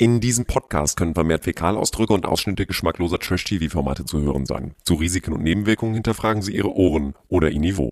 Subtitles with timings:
[0.00, 4.76] In diesem Podcast können vermehrt Fäkalausdrücke und Ausschnitte geschmackloser Trash-TV-Formate zu hören sein.
[4.84, 7.90] Zu Risiken und Nebenwirkungen hinterfragen Sie Ihre Ohren oder Ihr Niveau.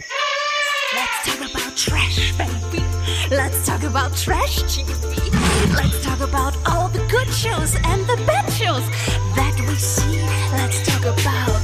[0.92, 2.84] Let's talk about trash, baby.
[3.28, 4.86] Let's talk about trash TV.
[5.74, 8.84] Let's talk about all the good shows and the bad shows
[9.34, 10.20] that we see.
[10.52, 11.56] Let's talk about.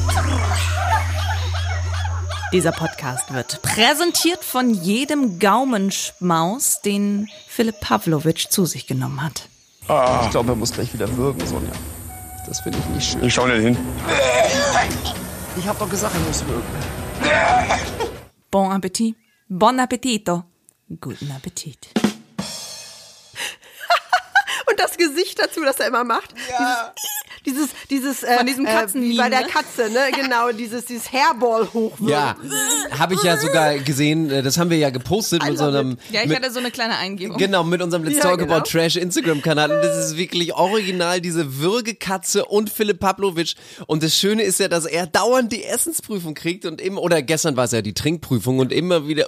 [2.52, 9.48] Dieser Podcast wird präsentiert von jedem Gaumenschmaus, den Philipp Pavlovic zu sich genommen hat.
[9.82, 11.72] Ich glaube, er muss gleich wieder würgen, Sonja.
[12.46, 13.24] Das finde ich nicht schön.
[13.24, 13.76] Ich schau nicht hin.
[15.56, 16.62] Ich habe doch gesagt, er muss würgen.
[18.50, 19.16] Bon Appetit.
[19.48, 20.44] Bon Appetito.
[21.00, 21.88] Guten Appetit.
[24.72, 26.34] Und das Gesicht dazu, das er immer macht.
[26.50, 26.92] Ja.
[27.44, 29.42] Dieses, dieses, dieses äh, Von diesem äh, Katzenmeme, wie bei der?
[29.42, 30.00] Katze, ne?
[30.14, 32.08] Genau, dieses, dieses Hairball hochwürgen.
[32.08, 32.36] Ja,
[32.98, 34.30] habe ich ja sogar gesehen.
[34.30, 35.98] äh, Das haben wir ja gepostet mit so einem.
[36.10, 37.36] Ja, ich mit, hatte so eine kleine Eingebung.
[37.38, 38.54] Genau, mit unserem Let's Ja, Talk genau.
[38.54, 39.72] About Trash Instagram-Kanal.
[39.72, 43.54] Und das ist wirklich original, diese Würgekatze und Philipp Pavlovic.
[43.86, 47.56] Und das Schöne ist ja, dass er dauernd die Essensprüfung kriegt und immer, oder gestern
[47.56, 49.26] war es ja die Trinkprüfung und immer wieder.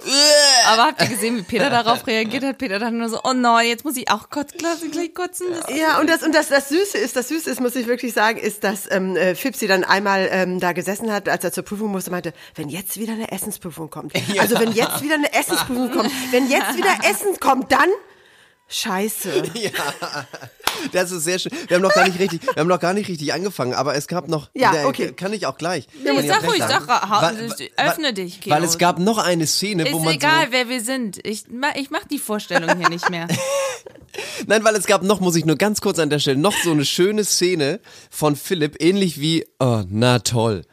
[0.71, 2.57] Aber habt ihr gesehen, wie Peter darauf reagiert hat?
[2.57, 4.57] Peter dachte nur so, oh nein, jetzt muss ich auch kotzen,
[4.91, 5.34] gleich kotzen.
[5.39, 8.13] Das Ja, und das und das das Süße ist, das Süße ist, muss ich wirklich
[8.13, 11.63] sagen, ist, dass ähm, äh, Fipsi dann einmal ähm, da gesessen hat, als er zur
[11.63, 15.91] Prüfung musste, meinte, wenn jetzt wieder eine Essensprüfung kommt, also wenn jetzt wieder eine Essensprüfung
[15.91, 17.89] kommt, wenn jetzt wieder Essen kommt, dann
[18.75, 19.43] Scheiße.
[20.91, 21.53] Das ist sehr schön.
[21.67, 24.07] Wir haben noch gar nicht richtig, wir haben noch gar nicht richtig angefangen, aber es
[24.07, 24.49] gab noch.
[24.53, 25.13] Ja, der- okay.
[25.13, 25.87] Kann ich auch gleich.
[26.03, 28.39] Nee, sag ruhig, sag, ha- Weil- öffne weil- dich.
[28.49, 31.25] Weil es gab noch eine Szene, wo Ist man egal, so, wer wir sind.
[31.25, 31.45] Ich,
[31.75, 33.27] ich mach die Vorstellung hier nicht mehr.
[34.47, 36.71] Nein, weil es gab noch, muss ich nur ganz kurz an der Stelle, noch so
[36.71, 37.79] eine schöne Szene
[38.09, 40.63] von Philipp, ähnlich wie, oh, na toll.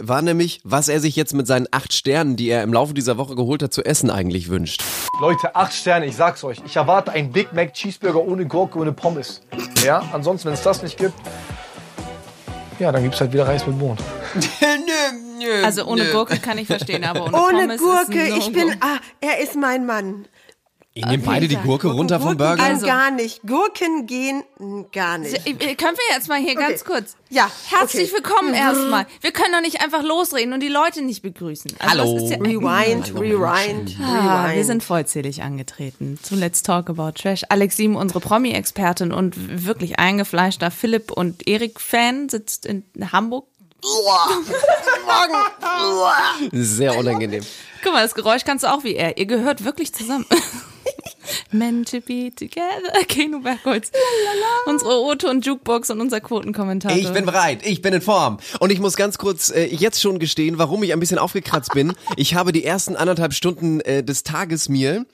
[0.00, 3.16] War nämlich, was er sich jetzt mit seinen acht Sternen, die er im Laufe dieser
[3.16, 4.82] Woche geholt hat, zu essen eigentlich wünscht.
[5.18, 6.58] Leute, acht Sterne, ich sag's euch.
[6.66, 9.40] Ich erwarte einen Big Mac Cheeseburger ohne Gurke, ohne Pommes.
[9.82, 11.14] Ja, ansonsten, wenn es das nicht gibt,
[12.78, 14.00] ja, dann gibt's halt wieder Reis mit Mond.
[15.64, 18.76] Also ohne Gurke kann ich verstehen, aber ohne, Ohne Pommes Gurke, ist ein ich bin,
[18.80, 20.26] ah, er ist mein Mann.
[20.98, 22.56] Ich nehme beide die Gurke runter vom Gurken Burger.
[22.64, 23.40] gehen Also- gar nicht.
[23.46, 24.42] Gurken gehen
[24.90, 25.46] gar nicht.
[25.46, 27.14] Äh, Können wir jetzt mal hier ganz kurz.
[27.30, 28.16] Ja, Herzlich okay.
[28.24, 29.06] willkommen erstmal.
[29.20, 31.70] Wir können doch nicht einfach losreden und die Leute nicht begrüßen.
[31.78, 32.14] Also Hallo.
[32.14, 34.56] das ist ja, Rewind, rewind, Ah, rewind.
[34.56, 37.42] wir sind vollzählig angetreten zu Let's Talk About Trash.
[37.48, 42.82] Alex Sieben, unsere Promi-Expertin und wirklich eingefleischter Philipp und Erik-Fan, sitzt in
[43.12, 43.46] Hamburg.
[46.50, 47.44] Sehr unangenehm.
[47.84, 49.16] Guck mal, das Geräusch kannst du auch wie er.
[49.18, 50.26] Ihr gehört wirklich zusammen.
[51.50, 52.92] Meant to be together.
[53.08, 53.90] Keno Bergholz.
[54.66, 56.96] Unsere Oto und Jukebox und unser Quotenkommentator.
[56.96, 58.38] Ich bin bereit, ich bin in Form.
[58.60, 61.92] Und ich muss ganz kurz äh, jetzt schon gestehen, warum ich ein bisschen aufgekratzt bin.
[62.16, 65.06] Ich habe die ersten anderthalb Stunden äh, des Tages mir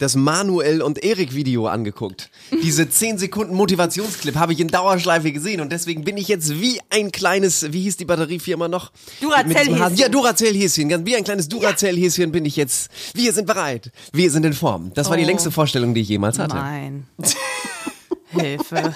[0.00, 2.30] das Manuel und Erik Video angeguckt.
[2.62, 6.80] Diese 10 Sekunden Motivationsclip habe ich in Dauerschleife gesehen und deswegen bin ich jetzt wie
[6.90, 8.90] ein kleines, wie hieß die Batteriefirma noch?
[9.20, 9.96] Duracell Mit diesem Hasen- Häschen.
[9.98, 12.90] Ja, Duracell Häschen, ganz wie ein kleines Duracell Häschen bin ich jetzt.
[13.14, 13.92] Wir sind bereit.
[14.12, 14.90] Wir sind in Form.
[14.94, 15.26] Das war die Oh.
[15.26, 16.56] längste Vorstellung, die ich jemals hatte.
[16.56, 17.06] Nein.
[18.30, 18.94] Hilfe.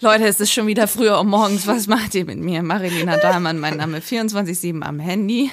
[0.00, 1.66] Leute, es ist schon wieder früher um morgens.
[1.66, 2.62] Was macht ihr mit mir?
[2.62, 5.50] Marilena Dahlmann, mein Name 24-7 am Handy.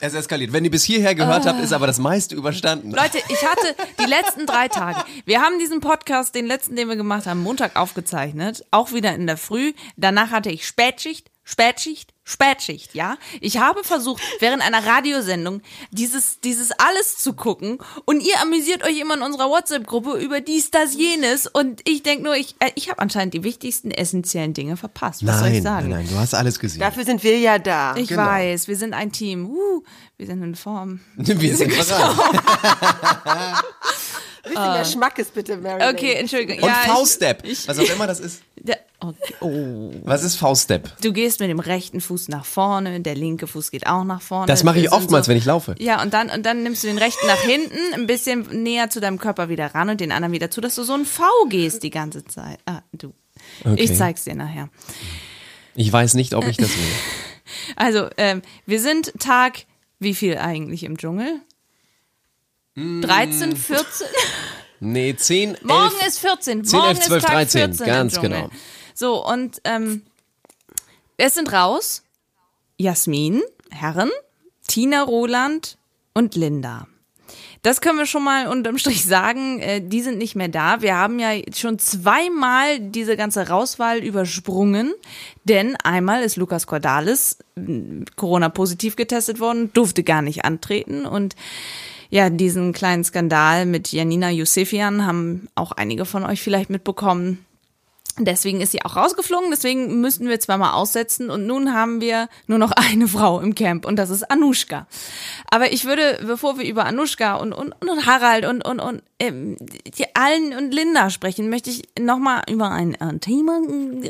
[0.00, 0.52] Es eskaliert.
[0.52, 2.92] Wenn ihr bis hierher gehört habt, ist aber das meiste überstanden.
[2.92, 5.04] Leute, ich hatte die letzten drei Tage.
[5.24, 8.64] Wir haben diesen Podcast, den letzten, den wir gemacht haben, Montag aufgezeichnet.
[8.70, 9.72] Auch wieder in der Früh.
[9.96, 13.16] Danach hatte ich Spätschicht, Spätschicht, Spätschicht, ja.
[13.40, 15.62] Ich habe versucht, während einer Radiosendung
[15.92, 20.70] dieses, dieses alles zu gucken und ihr amüsiert euch immer in unserer WhatsApp-Gruppe über dies,
[20.70, 24.76] das, jenes und ich denke nur, ich, äh, ich habe anscheinend die wichtigsten essentiellen Dinge
[24.76, 25.26] verpasst.
[25.26, 25.88] Was soll ich Nein, sagen?
[25.88, 26.80] nein, nein, du hast alles gesehen.
[26.80, 27.96] Dafür sind wir ja da.
[27.96, 29.48] Ich weiß, wir sind ein Team.
[29.48, 29.82] Uh,
[30.18, 31.00] wir sind in Form.
[31.16, 32.16] Wir sind bereit.
[34.42, 35.82] Bisschen mehr Schmackes bitte, Mary.
[35.92, 36.62] Okay, Entschuldigung.
[36.62, 37.42] Und ja, ich- V-Step.
[37.66, 38.42] Was auch immer das ist.
[38.56, 39.34] Der, okay.
[39.40, 39.90] Oh.
[40.04, 41.00] Was ist V-Step?
[41.00, 44.46] Du gehst mit dem rechten Fuß nach vorne, der linke Fuß geht auch nach vorne.
[44.46, 45.74] Das mache ich oftmals, wenn ich laufe.
[45.78, 49.00] Ja, und dann, und dann nimmst du den rechten nach hinten, ein bisschen näher zu
[49.00, 51.82] deinem Körper wieder ran und den anderen wieder zu, dass du so ein V gehst
[51.82, 52.58] die ganze Zeit.
[52.66, 53.12] Ah, du.
[53.64, 53.80] Okay.
[53.82, 54.68] Ich zeig's dir nachher.
[55.76, 56.84] Ich weiß nicht, ob ich das will.
[57.76, 59.64] Also, ähm, wir sind Tag,
[59.98, 61.40] wie viel eigentlich im Dschungel?
[63.02, 64.06] 13, 14?
[64.80, 65.62] Nee, 10, 11.
[65.64, 66.64] Morgen ist 14.
[66.64, 68.50] 10, Morgen 11, 12, ist Tag 13, 14 ganz genau.
[68.94, 70.02] So, und ähm,
[71.16, 72.02] es sind raus
[72.76, 74.10] Jasmin, Herren,
[74.66, 75.78] Tina Roland
[76.14, 76.86] und Linda.
[77.62, 79.58] Das können wir schon mal unterm Strich sagen.
[79.58, 80.80] Äh, die sind nicht mehr da.
[80.80, 84.94] Wir haben ja schon zweimal diese ganze Rauswahl übersprungen,
[85.44, 91.34] denn einmal ist Lukas Cordalis mh, Corona-positiv getestet worden, durfte gar nicht antreten und
[92.10, 97.44] Ja, diesen kleinen Skandal mit Janina Yusefian haben auch einige von euch vielleicht mitbekommen.
[98.24, 101.30] Deswegen ist sie auch rausgeflogen, deswegen müssten wir zweimal aussetzen.
[101.30, 103.84] Und nun haben wir nur noch eine Frau im Camp.
[103.84, 104.86] Und das ist Anushka.
[105.50, 109.56] Aber ich würde, bevor wir über Anushka und, und, und Harald und, und, und ähm,
[109.60, 113.60] die Allen und Linda sprechen, möchte ich nochmal über ein äh, Thema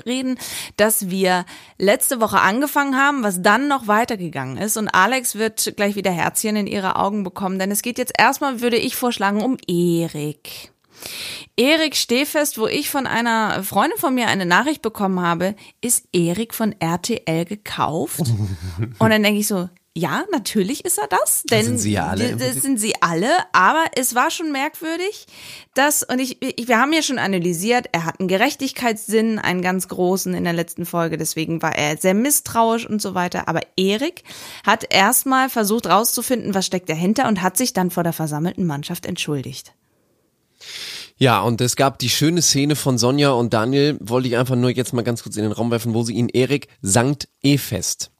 [0.04, 0.38] reden,
[0.76, 1.46] das wir
[1.78, 4.76] letzte Woche angefangen haben, was dann noch weitergegangen ist.
[4.76, 8.60] Und Alex wird gleich wieder Herzchen in ihre Augen bekommen, denn es geht jetzt erstmal,
[8.60, 10.72] würde ich vorschlagen, um Erik.
[11.56, 16.54] Erik Stehfest, wo ich von einer Freundin von mir eine Nachricht bekommen habe, ist Erik
[16.54, 18.20] von RTL gekauft?
[18.98, 19.68] Und dann denke ich so,
[19.98, 23.84] ja, natürlich ist er das, denn sind sie ja alle Das sind sie alle, aber
[23.96, 25.26] es war schon merkwürdig,
[25.74, 29.88] dass und ich, ich wir haben ja schon analysiert, er hat einen Gerechtigkeitssinn, einen ganz
[29.88, 34.22] großen in der letzten Folge, deswegen war er sehr misstrauisch und so weiter, aber Erik
[34.64, 39.04] hat erstmal versucht rauszufinden, was steckt dahinter und hat sich dann vor der versammelten Mannschaft
[39.04, 39.72] entschuldigt.
[41.16, 44.70] Ja, und es gab die schöne Szene von Sonja und Daniel, wollte ich einfach nur
[44.70, 48.10] jetzt mal ganz kurz in den Raum werfen, wo sie ihn Erik Sankt Efest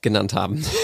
[0.00, 0.64] genannt haben.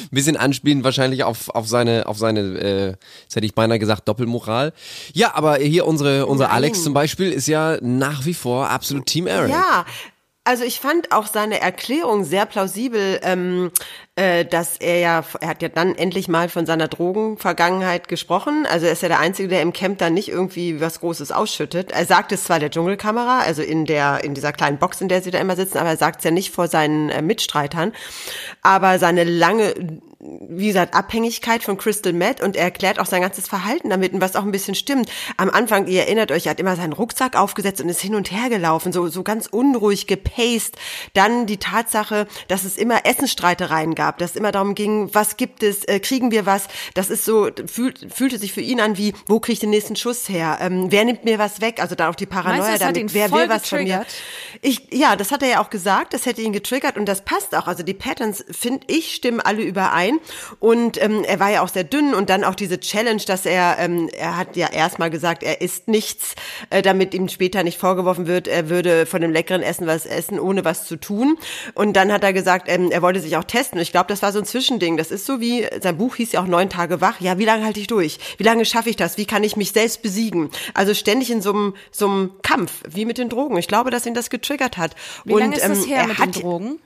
[0.00, 2.86] Ein bisschen anspielen wahrscheinlich auf, auf seine, auf seine, äh,
[3.22, 4.72] jetzt hätte ich beinahe gesagt, Doppelmoral.
[5.14, 6.54] Ja, aber hier unsere, unser Nein.
[6.54, 9.50] Alex zum Beispiel ist ja nach wie vor absolut Team Aaron.
[9.50, 9.86] Ja,
[10.46, 13.72] also ich fand auch seine Erklärung sehr plausibel, ähm,
[14.14, 18.64] äh, dass er ja, er hat ja dann endlich mal von seiner Drogenvergangenheit gesprochen.
[18.70, 21.90] Also er ist ja der Einzige, der im Camp dann nicht irgendwie was Großes ausschüttet.
[21.90, 25.20] Er sagt es zwar der Dschungelkamera, also in der in dieser kleinen Box, in der
[25.20, 27.92] sie da immer sitzen, aber er sagt es ja nicht vor seinen äh, Mitstreitern.
[28.62, 29.74] Aber seine lange
[30.18, 34.20] wie gesagt, Abhängigkeit von Crystal Meth und er erklärt auch sein ganzes Verhalten damit und
[34.22, 35.10] was auch ein bisschen stimmt.
[35.36, 38.30] Am Anfang, ihr erinnert euch, er hat immer seinen Rucksack aufgesetzt und ist hin und
[38.30, 40.76] her gelaufen, so, so ganz unruhig gepaced.
[41.12, 45.62] Dann die Tatsache, dass es immer Essensstreitereien gab, dass es immer darum ging, was gibt
[45.62, 46.68] es, äh, kriegen wir was.
[46.94, 49.96] Das ist so, fühlt, fühlte sich für ihn an wie, wo kriege ich den nächsten
[49.96, 50.58] Schuss her?
[50.62, 51.80] Ähm, wer nimmt mir was weg?
[51.80, 53.12] Also da auch die Paranoia Meinst damit.
[53.12, 54.06] wer will was von mir?
[54.62, 57.54] Ich, ja, das hat er ja auch gesagt, das hätte ihn getriggert und das passt
[57.54, 57.66] auch.
[57.66, 60.15] Also die Patterns, finde ich, stimmen alle überein.
[60.60, 63.76] Und ähm, er war ja auch sehr dünn und dann auch diese Challenge, dass er,
[63.78, 66.34] ähm, er hat ja erstmal gesagt, er isst nichts,
[66.70, 70.38] äh, damit ihm später nicht vorgeworfen wird, er würde von dem leckeren Essen was essen,
[70.40, 71.38] ohne was zu tun.
[71.74, 73.78] Und dann hat er gesagt, ähm, er wollte sich auch testen.
[73.78, 74.96] Und ich glaube, das war so ein Zwischending.
[74.96, 77.20] Das ist so wie, sein Buch hieß ja auch neun Tage wach.
[77.20, 78.18] Ja, wie lange halte ich durch?
[78.38, 79.18] Wie lange schaffe ich das?
[79.18, 80.50] Wie kann ich mich selbst besiegen?
[80.74, 83.56] Also ständig in so einem, so einem Kampf, wie mit den Drogen.
[83.56, 84.94] Ich glaube, dass ihn das getriggert hat.
[85.24, 86.78] Wie und, lange ist das ähm, her er mit den hat, Drogen?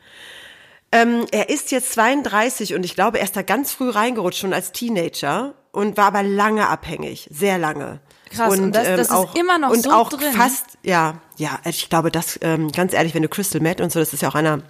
[0.92, 4.52] Ähm, er ist jetzt 32 und ich glaube, er ist da ganz früh reingerutscht, schon
[4.52, 8.00] als Teenager und war aber lange abhängig, sehr lange.
[8.30, 10.32] Krass, und das- das ist immer noch und so auch drin?
[10.32, 13.98] fast, ja, ja, ich glaube, das, ähm, ganz ehrlich, wenn du Crystal Meth und so,
[14.00, 14.62] das ist ja auch einer,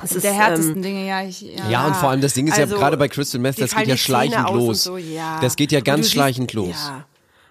[0.00, 1.22] das ist, Der härtesten ähm, Dinge, ja.
[1.22, 1.68] Ich, ja.
[1.68, 3.86] Ja, und vor allem das Ding ist ja Also, gerade bei Crystal Meth, das geht
[3.86, 4.84] ja schleichend und los.
[4.84, 5.38] so, ja.
[5.40, 6.68] Das geht ja Und ganz du siehst- schleichend los.
[6.70, 7.04] Ja.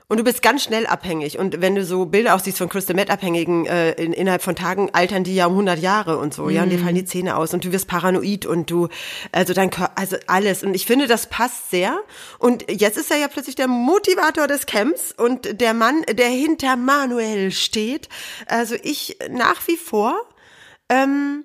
[0.10, 1.38] Und du bist ganz schnell abhängig.
[1.38, 4.56] Und wenn du so Bilder auch siehst von Crystal Meth Abhängigen, äh, in, innerhalb von
[4.56, 7.38] Tagen altern die ja um 100 Jahre und so, ja, und dir fallen die Zähne
[7.38, 8.88] aus und du wirst paranoid und du,
[9.32, 10.64] also dein Körper, also alles.
[10.64, 12.00] Und ich finde, das passt sehr.
[12.40, 16.76] Und jetzt ist er ja plötzlich der Motivator des Camps und der Mann, der hinter
[16.76, 18.10] Manuel steht.
[18.48, 20.16] Also ich nach wie vor,
[20.90, 21.44] ähm,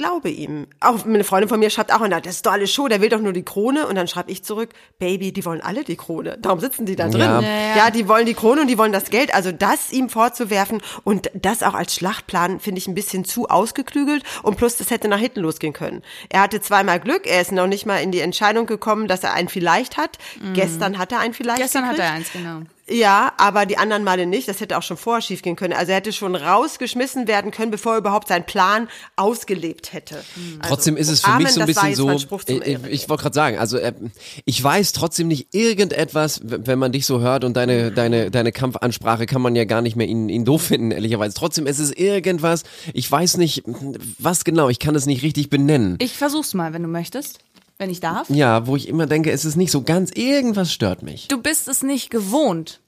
[0.00, 0.66] glaube ihm.
[0.80, 3.10] Auch eine Freundin von mir schreibt auch, na, das ist doch alles Show, der will
[3.10, 3.86] doch nur die Krone.
[3.86, 6.38] Und dann schreibe ich zurück, Baby, die wollen alle die Krone.
[6.40, 7.20] Darum sitzen die da drin.
[7.20, 7.42] Ja.
[7.76, 9.34] Ja, die wollen die Krone und die wollen das Geld.
[9.34, 14.24] Also das ihm vorzuwerfen und das auch als Schlachtplan finde ich ein bisschen zu ausgeklügelt.
[14.42, 16.02] Und plus, das hätte nach hinten losgehen können.
[16.30, 17.26] Er hatte zweimal Glück.
[17.26, 20.16] Er ist noch nicht mal in die Entscheidung gekommen, dass er ein Vielleicht hat.
[20.54, 21.62] Gestern hat er ein Vielleicht Mhm.
[21.62, 22.08] Gestern hat gekriegt.
[22.10, 22.62] er eins, genau.
[22.90, 24.48] Ja, aber die anderen Male nicht.
[24.48, 25.72] Das hätte auch schon vorher schief gehen können.
[25.72, 30.16] Also er hätte schon rausgeschmissen werden können, bevor er überhaupt seinen Plan ausgelebt hätte.
[30.58, 33.34] Also, Trotzdem ist es für Amen, mich so ein bisschen so, zum ich, wollte gerade
[33.34, 33.92] sagen, also äh,
[34.44, 39.26] ich weiß trotzdem nicht irgendetwas, wenn man dich so hört und deine deine deine Kampfansprache
[39.26, 41.34] kann man ja gar nicht mehr ihn ihn doof finden ehrlicherweise.
[41.34, 43.62] Trotzdem ist es irgendwas, ich weiß nicht
[44.18, 45.96] was genau, ich kann es nicht richtig benennen.
[46.00, 47.40] Ich versuch's mal, wenn du möchtest.
[47.78, 48.28] Wenn ich darf.
[48.28, 51.28] Ja, wo ich immer denke, es ist nicht so ganz, irgendwas stört mich.
[51.28, 52.79] Du bist es nicht gewohnt.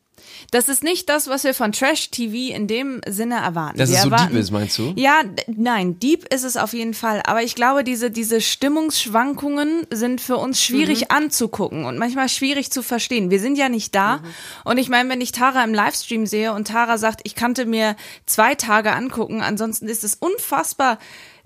[0.51, 3.79] Das ist nicht das, was wir von Trash-TV in dem Sinne erwarten.
[3.79, 4.93] Dass wir es so erwarten, deep ist, meinst du?
[4.97, 7.23] Ja, nein, deep ist es auf jeden Fall.
[7.27, 11.07] Aber ich glaube, diese, diese Stimmungsschwankungen sind für uns schwierig Mhm.
[11.17, 13.31] anzugucken und manchmal schwierig zu verstehen.
[13.31, 14.19] Wir sind ja nicht da.
[14.19, 14.23] Mhm.
[14.65, 17.97] Und ich meine, wenn ich Tara im Livestream sehe und Tara sagt, ich kannte mir
[18.27, 20.99] zwei Tage angucken, ansonsten ist es unfassbar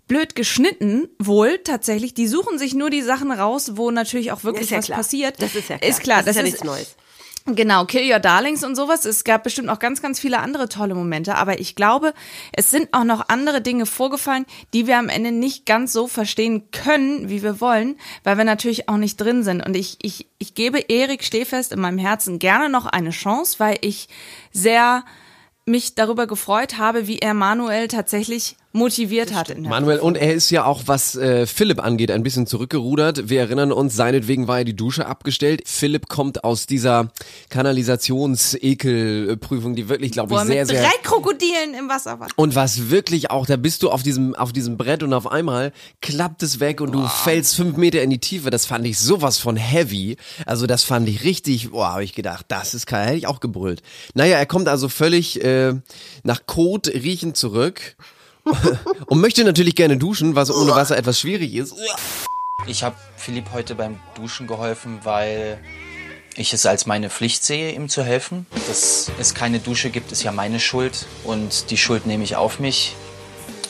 [0.08, 2.14] blöd geschnitten, wohl tatsächlich.
[2.14, 4.98] Die suchen sich nur die Sachen raus, wo natürlich auch wirklich Ist ja was klar.
[4.98, 5.42] passiert.
[5.42, 5.90] Das ist ja klar.
[5.90, 6.94] Ist klar, Das ist ja nichts Neues.
[7.48, 9.04] Genau, Kill Your Darlings und sowas.
[9.04, 12.12] Es gab bestimmt auch ganz, ganz viele andere tolle Momente, aber ich glaube,
[12.52, 16.72] es sind auch noch andere Dinge vorgefallen, die wir am Ende nicht ganz so verstehen
[16.72, 19.64] können, wie wir wollen, weil wir natürlich auch nicht drin sind.
[19.64, 23.78] Und ich, ich, ich gebe Erik Stehfest in meinem Herzen gerne noch eine Chance, weil
[23.80, 24.08] ich
[24.50, 25.04] sehr
[25.66, 29.50] mich darüber gefreut habe, wie er Manuel tatsächlich motiviert hat.
[29.50, 33.28] In der Manuel, und er ist ja auch, was äh, Philipp angeht, ein bisschen zurückgerudert.
[33.28, 35.62] Wir erinnern uns, seinetwegen war ja die Dusche abgestellt.
[35.66, 37.10] Philipp kommt aus dieser
[37.48, 42.28] Kanalisationsekelprüfung, die wirklich, glaube ich, sehr, mit sehr drei Krokodilen im Wasser war.
[42.36, 45.72] Und was wirklich auch, da bist du auf diesem, auf diesem Brett und auf einmal
[46.00, 48.50] klappt es weg und du fällst fünf Meter in die Tiefe.
[48.50, 50.16] Das fand ich sowas von heavy.
[50.44, 53.40] Also das fand ich richtig, boah, habe ich gedacht, das ist geil, hätte ich auch
[53.40, 53.82] gebrüllt.
[54.14, 55.74] Naja, er kommt also völlig äh,
[56.22, 57.96] nach Kot riechen zurück
[59.06, 61.74] und möchte natürlich gerne duschen, was ohne Wasser etwas schwierig ist.
[62.66, 65.58] Ich habe Philipp heute beim Duschen geholfen, weil
[66.36, 68.46] ich es als meine Pflicht sehe, ihm zu helfen.
[68.68, 72.60] Dass es keine Dusche gibt, ist ja meine Schuld und die Schuld nehme ich auf
[72.60, 72.94] mich.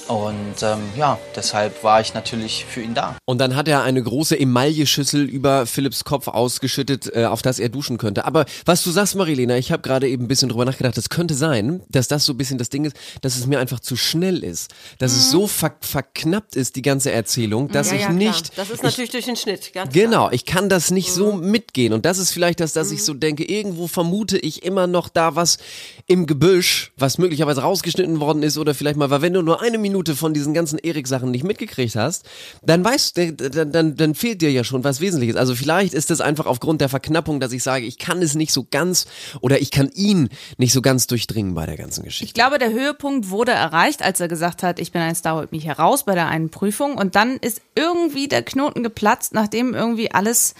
[0.09, 3.17] Und ähm, ja, deshalb war ich natürlich für ihn da.
[3.25, 7.69] Und dann hat er eine große Emailleschüssel über Philipps Kopf ausgeschüttet, äh, auf das er
[7.69, 8.25] duschen könnte.
[8.25, 11.35] Aber was du sagst, Marilena, ich habe gerade eben ein bisschen drüber nachgedacht, es könnte
[11.35, 14.45] sein, dass das so ein bisschen das Ding ist, dass es mir einfach zu schnell
[14.45, 14.73] ist.
[14.99, 18.19] Dass es so ver verknappt ist, die ganze Erzählung, dass Ja, ich ja, klar.
[18.19, 18.57] nicht...
[18.57, 21.93] Das ist ich, natürlich durch den Schnitt, ganz Genau, ich kann das nicht so mitgehen.
[21.93, 25.35] Und das ist vielleicht das, dass ich so denke, irgendwo vermute ich immer noch da
[25.35, 25.59] was
[26.07, 29.79] im Gebüsch, was möglicherweise rausgeschnitten worden ist oder vielleicht mal, weil wenn du nur eine
[29.79, 32.25] Minute von diesen ganzen Erik-Sachen nicht mitgekriegt hast,
[32.62, 35.37] dann weißt du, dann, dann, dann fehlt dir ja schon was Wesentliches.
[35.37, 38.53] Also vielleicht ist es einfach aufgrund der Verknappung, dass ich sage, ich kann es nicht
[38.53, 39.07] so ganz
[39.41, 42.25] oder ich kann ihn nicht so ganz durchdringen bei der ganzen Geschichte.
[42.25, 45.53] Ich glaube, der Höhepunkt wurde erreicht, als er gesagt hat, ich bin ein Star, holt
[45.53, 46.97] mich heraus bei der einen Prüfung.
[46.97, 50.55] Und dann ist irgendwie der Knoten geplatzt, nachdem irgendwie alles,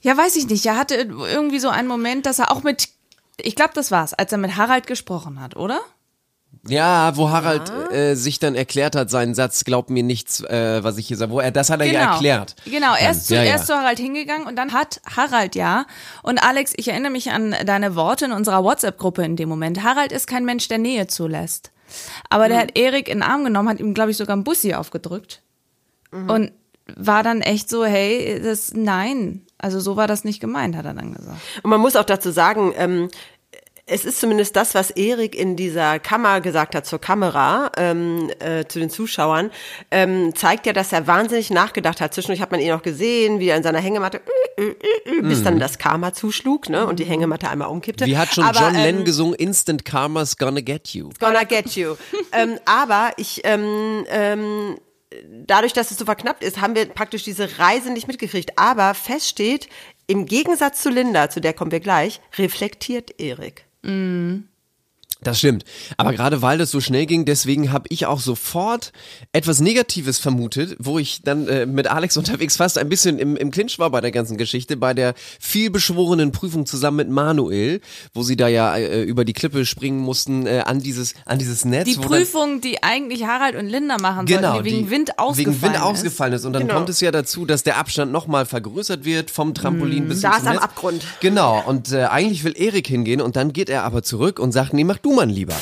[0.00, 2.88] ja, weiß ich nicht, er hatte irgendwie so einen Moment, dass er auch mit,
[3.36, 5.80] ich glaube, das war's, als er mit Harald gesprochen hat, oder?
[6.68, 10.98] Ja, wo Harald äh, sich dann erklärt hat, seinen Satz, glaub mir nichts, äh, was
[10.98, 11.32] ich hier sage.
[11.32, 12.56] Wo er, das hat er ja erklärt.
[12.64, 13.50] Genau, er ist, zu, Ja, ja.
[13.50, 15.86] er ist zu Harald hingegangen und dann hat Harald ja,
[16.22, 19.82] und Alex, ich erinnere mich an deine Worte in unserer WhatsApp-Gruppe in dem Moment.
[19.82, 21.70] Harald ist kein Mensch, der Nähe zulässt.
[22.30, 22.48] Aber Mhm.
[22.48, 25.42] der hat Erik in den Arm genommen, hat ihm, glaube ich, sogar ein Bussi aufgedrückt.
[26.10, 26.52] Und
[26.96, 29.42] war dann echt so, hey, das, nein.
[29.58, 31.38] Also so war das nicht gemeint, hat er dann gesagt.
[31.62, 33.08] Und man muss auch dazu sagen, ähm,
[33.86, 38.64] es ist zumindest das, was Erik in dieser Kammer gesagt hat zur Kamera, ähm, äh,
[38.66, 39.50] zu den Zuschauern,
[39.90, 42.14] ähm, zeigt ja, dass er wahnsinnig nachgedacht hat.
[42.14, 44.22] Zwischendurch hat man ihn auch gesehen, wie er in seiner Hängematte,
[44.56, 48.06] äh, äh, äh, bis dann das Karma zuschlug ne, und die Hängematte einmal umkippte.
[48.06, 48.10] Mhm.
[48.10, 51.10] Wie hat schon Aber, John ähm, Lennon gesungen, Instant Karma's gonna get you.
[51.20, 51.96] Gonna get you.
[52.32, 54.78] ähm, aber ich, ähm, ähm,
[55.46, 58.58] dadurch, dass es so verknappt ist, haben wir praktisch diese Reise nicht mitgekriegt.
[58.58, 59.68] Aber fest steht,
[60.06, 63.63] im Gegensatz zu Linda, zu der kommen wir gleich, reflektiert Erik.
[63.84, 64.53] 嗯。
[65.24, 65.64] Das stimmt.
[65.96, 68.92] Aber gerade weil das so schnell ging, deswegen habe ich auch sofort
[69.32, 73.50] etwas Negatives vermutet, wo ich dann äh, mit Alex unterwegs fast ein bisschen im, im
[73.50, 77.80] Clinch war bei der ganzen Geschichte, bei der vielbeschworenen Prüfung zusammen mit Manuel,
[78.12, 81.64] wo sie da ja äh, über die Klippe springen mussten äh, an dieses an dieses
[81.64, 81.84] Netz.
[81.86, 84.90] Die wo dann- Prüfung, die eigentlich Harald und Linda machen Genau, sollten, die wegen die
[84.90, 85.80] Wind ausgefallen wegen Wind ist.
[85.82, 86.44] ausgefallen ist.
[86.44, 86.74] Und dann Genau.
[86.74, 90.40] kommt es ja dazu, dass der Abstand nochmal vergrößert wird vom Trampolin bis Da zum
[90.42, 90.62] ist am Netz.
[90.64, 91.04] Abgrund.
[91.20, 91.62] Genau.
[91.66, 94.84] Und äh, eigentlich will Erik hingehen und dann geht er aber zurück und sagt, nee,
[94.84, 95.54] mach du mal lieber.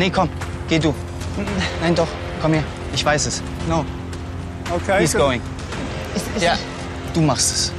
[0.00, 0.28] Nee, komm,
[0.68, 0.94] geh du.
[1.80, 2.08] Nein, doch,
[2.42, 2.64] komm her.
[2.92, 3.42] Ich weiß es.
[3.68, 3.84] No,
[4.70, 5.00] Okay.
[5.00, 5.40] he's going.
[6.40, 6.56] Ja,
[7.14, 7.72] du machst es.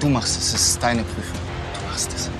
[0.00, 0.54] Du machst es.
[0.54, 1.38] Es ist deine Prüfung.
[1.74, 2.30] Du machst es.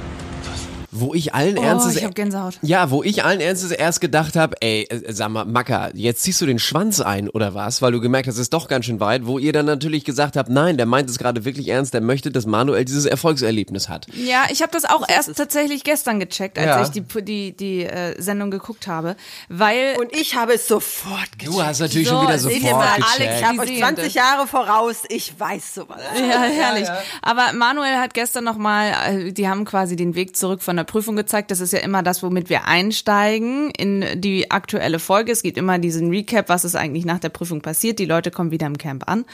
[1.02, 2.58] Wo ich allen Oh, Ernstes ich hab Gänsehaut.
[2.62, 6.40] Ja, wo ich allen Ernstes erst gedacht habe, ey, äh, sag mal, Macker, jetzt ziehst
[6.40, 9.00] du den Schwanz ein oder was, weil du gemerkt hast, es ist doch ganz schön
[9.00, 12.00] weit, wo ihr dann natürlich gesagt habt, nein, der meint es gerade wirklich ernst, der
[12.00, 14.06] möchte, dass Manuel dieses Erfolgserlebnis hat.
[14.14, 16.82] Ja, ich habe das auch erst tatsächlich gestern gecheckt, als Ja.
[16.82, 19.16] ich die, die, die äh, Sendung geguckt habe,
[19.48, 21.46] weil Und ich habe es sofort gecheckt.
[21.56, 23.20] Du hast natürlich So, schon wieder seht ihr sofort mal, gecheckt.
[23.20, 24.18] Alex, ich habe euch die 20 Sehende.
[24.18, 25.02] Jahre voraus.
[25.08, 26.00] Ich weiß sowas.
[26.16, 26.88] Ja, herrlich.
[27.22, 31.50] Aber Manuel hat gestern nochmal, die haben quasi den Weg zurück von der Prüfung gezeigt.
[31.50, 35.32] Das ist ja immer das, womit wir einsteigen in die aktuelle Folge.
[35.32, 37.98] Es gibt immer diesen Recap, was ist eigentlich nach der Prüfung passiert.
[37.98, 39.24] Die Leute kommen wieder im Camp an.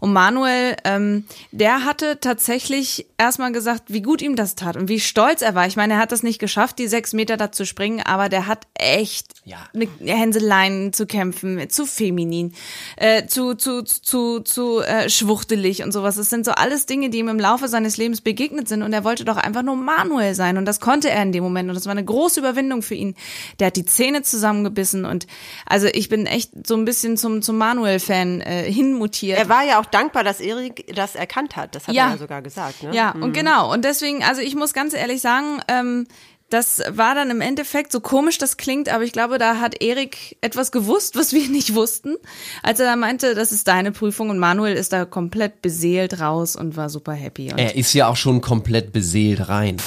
[0.00, 5.00] Und Manuel, ähm, der hatte tatsächlich erstmal gesagt, wie gut ihm das tat und wie
[5.00, 5.66] stolz er war.
[5.66, 8.46] Ich meine, er hat das nicht geschafft, die sechs Meter da zu springen, aber der
[8.46, 9.58] hat echt Ja.
[9.74, 12.52] eine Hänseleien zu kämpfen, zu feminin,
[12.96, 16.16] äh, zu, zu, zu, zu äh, schwuchtelig und sowas.
[16.16, 19.04] Das sind so alles Dinge, die ihm im Laufe seines Lebens begegnet sind und er
[19.04, 21.74] wollte doch einfach nur Manuel sein und das konnte konnte er in dem Moment und
[21.74, 23.16] das war eine große Überwindung für ihn.
[23.58, 25.26] Der hat die Zähne zusammengebissen und
[25.66, 29.38] also ich bin echt so ein bisschen zum, zum Manuel-Fan äh, hinmutiert.
[29.38, 31.74] Er war ja auch dankbar, dass Erik das erkannt hat.
[31.74, 32.06] Das hat Ja.
[32.06, 32.82] er ja sogar gesagt.
[32.82, 32.94] Ne?
[32.94, 33.72] Ja, und genau.
[33.72, 36.06] Und deswegen, also ich muss ganz ehrlich sagen, ähm,
[36.48, 40.36] das war dann im Endeffekt, so komisch das klingt, aber ich glaube, da hat Erik
[40.42, 42.14] etwas gewusst, was wir nicht wussten,
[42.62, 46.54] als er da meinte, das ist deine Prüfung und Manuel ist da komplett beseelt raus
[46.54, 47.50] und war super happy.
[47.50, 49.78] Und Er ist ja auch schon komplett beseelt rein.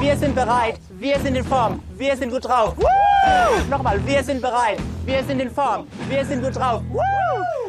[0.00, 2.74] Wir sind bereit, wir sind in Form, wir sind gut drauf.
[2.78, 3.68] Woo!
[3.68, 6.82] Nochmal, wir sind bereit, wir sind in Form, wir sind gut drauf.
[6.90, 7.00] Woo!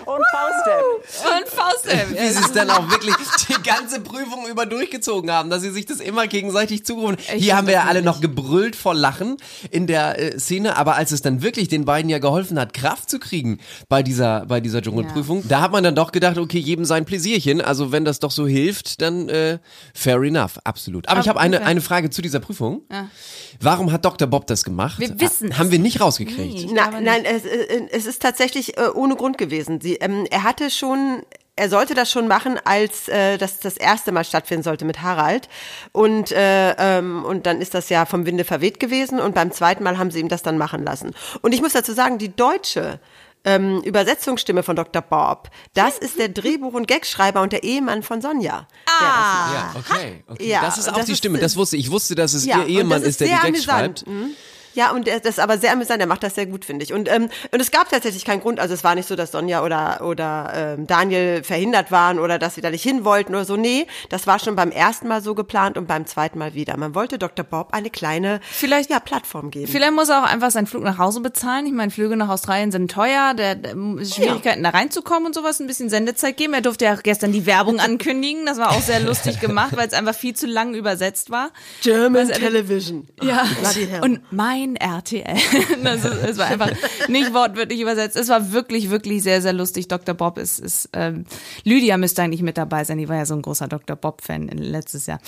[0.06, 1.40] Und Fauststep.
[1.40, 2.12] und Faust.
[2.12, 3.16] Wie sie es dann auch wirklich
[3.50, 7.40] die ganze Prüfung über durchgezogen haben, dass sie sich das immer gegenseitig zugerufen haben.
[7.40, 9.38] Hier haben wir ja alle noch gebrüllt vor Lachen
[9.72, 13.10] in der äh, Szene, aber als es dann wirklich den beiden ja geholfen hat, Kraft
[13.10, 16.86] zu kriegen bei dieser, bei dieser Dschungelprüfung, da hat man dann doch gedacht, okay, jedem
[16.86, 17.60] sein Pläsierchen.
[17.60, 19.58] Also wenn das doch so hilft, dann äh,
[19.96, 21.10] fair enough, absolut.
[21.10, 22.84] Aber ich habe eine, eine Frage zu dieser Prüfung.
[23.60, 24.28] Warum hat Dr.
[24.28, 25.00] Bob das gemacht?
[25.00, 25.58] Wir wissen's.
[25.58, 26.66] Haben wir nicht rausgekriegt.
[26.66, 26.72] Nee.
[26.74, 29.82] Na, nein, es, äh, es ist tatsächlich äh, ohne Grund gewesen.
[29.82, 31.24] Sie, ähm, er hatte schon,
[31.56, 35.48] er sollte das schon machen, als äh, das das erste Mal stattfinden sollte mit Harald.
[35.92, 39.84] Und, äh, ähm, und dann ist das ja vom Winde verweht gewesen und beim zweiten
[39.84, 41.14] Mal haben sie ihm das dann machen lassen.
[41.42, 43.00] Und ich muss dazu sagen, die deutsche
[43.46, 45.02] ähm, Übersetzungsstimme von Dr.
[45.02, 48.68] Bob, das ist der Drehbuch- und Gagschreiber und der Ehemann von Sonja.
[48.88, 50.24] Ah, Ja, okay.
[50.28, 50.50] okay.
[50.50, 51.86] Ja, das ist auch das die ist- Stimme, das wusste ich.
[51.86, 54.00] Ich wusste, dass es Ja, ihr Ehemann das ist, der die Gags amüsant.
[54.00, 54.08] schreibt.
[54.08, 54.32] Mhm.
[54.76, 56.94] Ja, und das ist aber sehr amüsant, der macht das sehr gut, finde ich.
[56.94, 59.64] Und, ähm, und es gab tatsächlich keinen Grund, also es war nicht so, dass Sonja
[59.64, 63.56] oder, oder ähm, Daniel verhindert waren oder dass sie da nicht hin wollten oder so.
[63.58, 66.78] Nee, das war schon beim ersten Mal so geplant und beim zweiten Mal wieder.
[66.78, 67.46] Man wollte Dr.
[67.46, 69.72] Bob eine kleine Vielleicht- ja, Plattform geben.
[69.72, 71.66] Vielleicht muss er auch einfach seinen Flug nach Hause bezahlen.
[71.66, 73.72] Ich meine, Flüge nach Australien sind teuer, der, der
[74.06, 76.54] Schwierigkeiten da reinzukommen und sowas, ein bisschen Sendezeit geben.
[76.54, 78.46] Er durfte ja gestern die Werbung ankündigen.
[78.46, 81.52] Das war auch sehr lustig gemacht, weil es einfach viel zu lang übersetzt war.
[81.82, 83.08] German er- Television.
[83.22, 84.02] Ja, hell.
[84.04, 85.36] und mein RTL.
[85.84, 86.72] Das ist, es war einfach
[87.08, 88.16] nicht wortwörtlich übersetzt.
[88.16, 89.88] Es war wirklich, wirklich sehr, sehr lustig.
[89.88, 90.16] Dr.
[90.16, 91.26] Bob ist, ist ähm,
[91.64, 92.98] Lydia müsste eigentlich mit dabei sein.
[92.98, 93.96] Die war ja so ein großer Dr.
[93.96, 95.20] Bob-Fan letztes Jahr.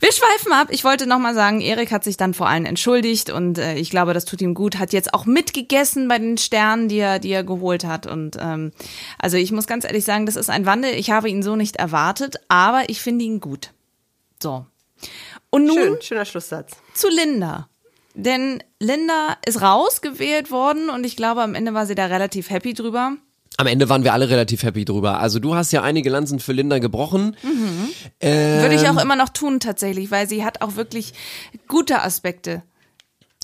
[0.00, 0.68] Wir schweifen ab.
[0.70, 4.14] Ich wollte nochmal sagen, Erik hat sich dann vor allen entschuldigt und äh, ich glaube,
[4.14, 4.78] das tut ihm gut.
[4.78, 8.06] Hat jetzt auch mitgegessen bei den Sternen, die er, die er geholt hat.
[8.06, 8.72] Und ähm,
[9.18, 10.92] also ich muss ganz ehrlich sagen, das ist ein Wandel.
[10.94, 13.72] Ich habe ihn so nicht erwartet, aber ich finde ihn gut.
[14.42, 14.64] So.
[15.50, 16.72] Und nun Schön, schöner Schlusssatz.
[16.94, 17.68] zu Linda.
[18.20, 22.74] Denn Linda ist rausgewählt worden und ich glaube, am Ende war sie da relativ happy
[22.74, 23.12] drüber.
[23.58, 25.20] Am Ende waren wir alle relativ happy drüber.
[25.20, 27.36] Also du hast ja einige Lanzen für Linda gebrochen.
[28.20, 28.96] Würde ich Ähm.
[28.98, 31.12] auch immer noch tun tatsächlich, weil sie hat auch wirklich
[31.68, 32.62] gute Aspekte.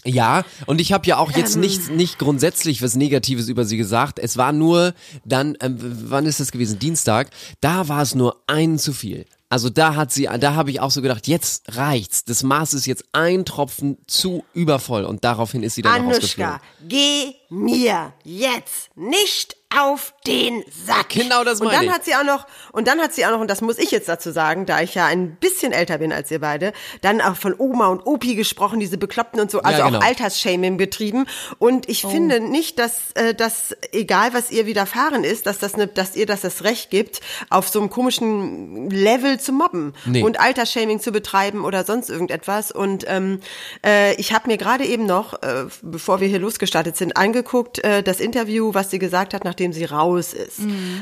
[0.05, 1.39] Ja, und ich habe ja auch Ähm.
[1.39, 4.19] jetzt nicht, nicht grundsätzlich was Negatives über sie gesagt.
[4.19, 4.93] Es war nur
[5.25, 6.81] dann, ähm, wann ist das gewesen?
[6.81, 7.31] Dienstag.
[7.61, 9.25] Da war es nur ein zu viel.
[9.55, 12.25] Also da hat sie, da habe ich auch so gedacht, jetzt reicht's.
[12.25, 16.59] Das Maß ist jetzt ein Tropfen zu übervoll und daraufhin ist sie dann noch rausgeflogen.
[16.89, 21.09] Geh mir jetzt nicht auf den Sack.
[21.09, 21.93] Genau das Und meine dann ich.
[21.93, 24.09] hat sie auch noch, und dann hat sie auch noch, und das muss ich jetzt
[24.09, 27.57] dazu sagen, da ich ja ein bisschen älter bin als ihr beide, dann auch von
[27.59, 29.99] Oma und Opi gesprochen, diese Bekloppten und so, also genau.
[29.99, 31.27] auch Altersshaming betrieben.
[31.59, 31.91] Und Oh.
[31.91, 36.15] ich finde nicht, dass, äh, dass egal was ihr widerfahren ist, dass das ne, dass
[36.15, 40.23] ihr das das Recht gibt, auf so einem komischen Level zu mobben Nee.
[40.23, 42.71] und Altersshaming zu betreiben oder sonst irgendetwas.
[42.71, 43.41] Und ähm,
[43.85, 47.44] äh, ich habe mir gerade eben noch, äh, bevor wir hier losgestartet sind, angeguckt,
[47.83, 50.61] äh, das Interview, was sie gesagt hat, nachdem sie raus ist.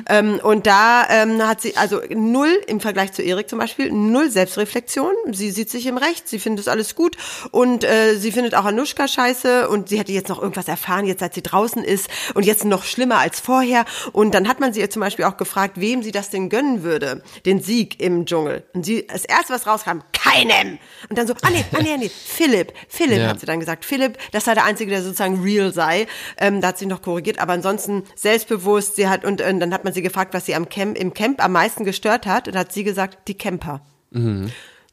[0.08, 4.30] Ähm, und da ähm, hat sie also null im Vergleich zu Erik zum Beispiel, null
[4.30, 5.12] Selbstreflexion.
[5.32, 7.16] Sie sieht sich im Recht, sie findet es alles gut
[7.50, 11.20] und äh, sie findet auch Anushka scheiße und sie hätte jetzt noch irgendwas erfahren, jetzt
[11.20, 13.84] seit sie draußen ist und jetzt noch schlimmer als vorher.
[14.12, 16.82] Und dann hat man sie ihr zum Beispiel auch gefragt, wem sie das denn gönnen
[16.82, 18.64] würde, den Sieg im Dschungel.
[18.74, 20.78] Und sie, das erste, was rauskam, keinem.
[21.08, 23.28] Und dann so, ah nee, ah nee, ah nee, Philipp, Philipp Ja.
[23.28, 23.84] hat sie dann gesagt.
[23.84, 26.06] Philipp, das sei der Einzige, der sozusagen real sei.
[26.38, 28.96] Ähm, da hat sie noch korrigiert, aber ansonsten selbstbewusst.
[28.96, 31.42] Sie hat, und, äh, dann hat man sie gefragt, was sie am Camp, im Camp
[31.44, 32.48] am meisten gestört hat.
[32.48, 33.82] Und hat sie gesagt, die Camper.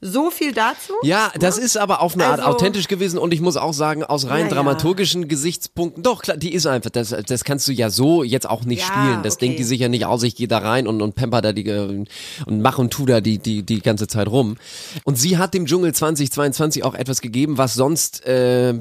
[0.01, 0.93] So viel dazu.
[1.03, 4.03] Ja, das ist aber auf eine Art Also- authentisch gewesen und ich muss auch sagen,
[4.03, 4.55] aus rein Naja.
[4.55, 8.63] dramaturgischen Gesichtspunkten, doch klar, die ist einfach, das, das kannst du ja so jetzt auch
[8.63, 9.23] nicht Ja, spielen.
[9.23, 9.45] Das okay.
[9.47, 11.65] denkt die sich ja nicht aus, ich gehe da rein und, und pemper da die
[11.67, 12.05] äh,
[12.45, 14.55] und mach und tu da die, die, die ganze Zeit rum.
[15.03, 18.73] Und sie hat dem Dschungel 2022 auch etwas gegeben, was sonst äh,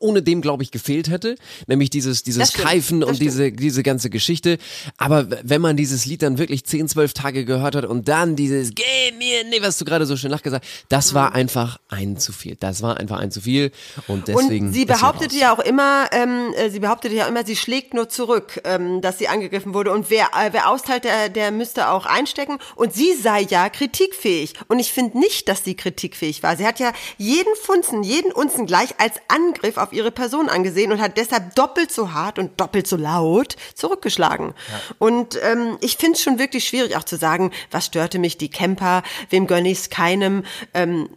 [0.00, 1.36] ohne dem, glaube ich, gefehlt hätte.
[1.68, 4.58] Nämlich dieses, dieses stimmt, Keifen und diese, diese ganze Geschichte.
[4.96, 8.74] Aber wenn man dieses Lied dann wirklich 10, 12 Tage gehört hat und dann dieses
[8.74, 8.82] Geh
[9.16, 12.56] mir, nee, was du gerade so schön nachgesagt gesagt, das war einfach ein zu viel.
[12.58, 13.72] Das war einfach ein zu viel
[14.06, 14.66] und deswegen.
[14.66, 18.08] und sie behauptete ja auch immer, ähm, äh, sie behauptete ja immer, sie schlägt nur
[18.08, 19.92] zurück, ähm, dass sie angegriffen wurde.
[19.92, 22.58] Und wer, äh, wer austeilt, der, der müsste auch einstecken.
[22.76, 24.54] Und sie sei ja kritikfähig.
[24.68, 26.56] Und ich finde nicht, dass sie kritikfähig war.
[26.56, 31.00] Sie hat ja jeden Funzen, jeden Unzen gleich als Angriff auf ihre Person angesehen und
[31.00, 34.54] hat deshalb doppelt so hart und doppelt so laut zurückgeschlagen.
[34.98, 38.50] Und ähm, ich finde es schon wirklich schwierig auch zu sagen, was störte mich, die
[38.50, 40.37] Camper, wem gönne ich es keinem.
[40.74, 41.08] Ähm,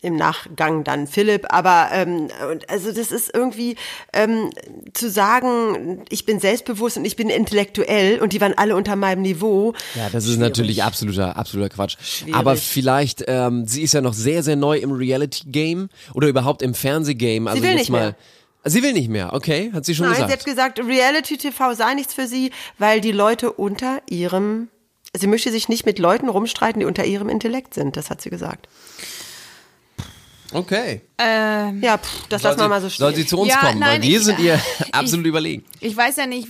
[0.00, 2.28] im Nachgang dann Philipp, aber ähm,
[2.68, 3.76] also das ist irgendwie
[4.12, 4.50] ähm,
[4.94, 9.22] zu sagen, ich bin selbstbewusst und ich bin intellektuell und die waren alle unter meinem
[9.22, 9.74] Niveau.
[9.96, 11.96] Ja, das ist natürlich absoluter, absoluter Quatsch.
[12.30, 16.74] Aber vielleicht, ähm, sie ist ja noch sehr, sehr neu im Reality-Game oder überhaupt im
[16.74, 17.50] Fernsehgame.
[17.50, 18.00] Also will jetzt nicht mal.
[18.00, 18.16] mehr.
[18.64, 20.40] Sie will nicht mehr, okay, hat sie schon Nein, sie gesagt.
[20.40, 24.68] hat gesagt, Reality TV sei nichts für sie, weil die Leute unter ihrem
[25.16, 28.30] sie möchte sich nicht mit Leuten rumstreiten, die unter ihrem Intellekt sind, das hat sie
[28.30, 28.68] gesagt.
[30.52, 31.02] Okay.
[31.20, 33.22] Ja, pff, das Soll lassen wir mal so soll stehen.
[33.22, 34.60] sie zu uns Ja, kommen, nein, weil wir ich- sind ihr
[34.92, 35.64] absolut überlegen.
[35.80, 36.48] Ich weiß ja nicht.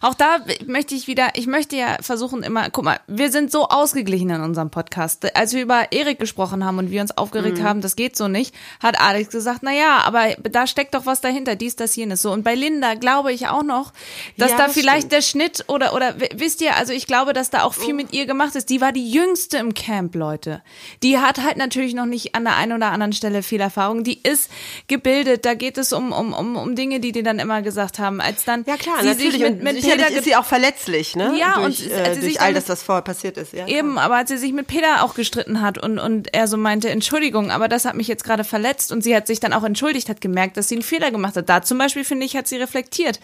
[0.00, 3.68] Auch da möchte ich wieder, ich möchte ja versuchen immer, guck mal, wir sind so
[3.68, 5.36] ausgeglichen in unserem Podcast.
[5.36, 8.54] Als wir über Erik gesprochen haben und wir uns aufgeregt haben, das geht so nicht,
[8.82, 12.32] hat Alex gesagt, na ja, aber da steckt doch was dahinter, dies, das, jenes so.
[12.32, 13.92] Und bei Linda glaube ich auch noch,
[14.38, 15.12] dass Ja, da das vielleicht stimmt.
[15.12, 18.26] der Schnitt oder, oder wisst ihr, also ich glaube, dass da auch viel mit ihr
[18.26, 18.70] gemacht ist.
[18.70, 20.62] Die war die jüngste im Camp, Leute.
[21.02, 24.04] Die hat halt natürlich noch nicht an der einen oder anderen Stelle viel Erfahrung.
[24.04, 24.50] Die ist
[24.88, 25.44] gebildet.
[25.44, 28.20] Da geht es um, um, um, um Dinge, die die dann immer gesagt haben.
[28.20, 29.32] Als dann Ja klar, sie natürlich.
[29.32, 31.34] sich mit, mit Peter ist sie auch verletzlich, ne?
[31.38, 33.52] Ja, durch, und äh, sie sich durch all das, was vorher passiert ist.
[33.52, 36.56] Ja, Eben, aber als sie sich mit Peter auch gestritten hat und, und er so
[36.56, 39.64] meinte, Entschuldigung, aber das hat mich jetzt gerade verletzt und sie hat sich dann auch
[39.64, 41.48] entschuldigt, hat gemerkt, dass sie einen Fehler gemacht hat.
[41.48, 43.20] Da zum Beispiel, finde ich, hat sie reflektiert.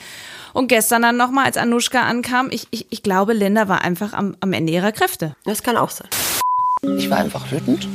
[0.52, 4.36] Und gestern dann nochmal, als Anushka ankam, ich, ich, ich glaube, Linda war einfach am,
[4.40, 5.36] am Ende ihrer Kräfte.
[5.44, 6.08] Das kann auch sein.
[6.96, 7.88] Ich war einfach wütend.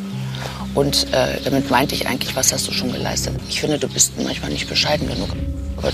[0.76, 3.34] Und äh, damit meinte ich eigentlich, was hast du schon geleistet?
[3.50, 5.30] Ich finde, du bist manchmal nicht bescheiden genug.
[5.78, 5.92] Aber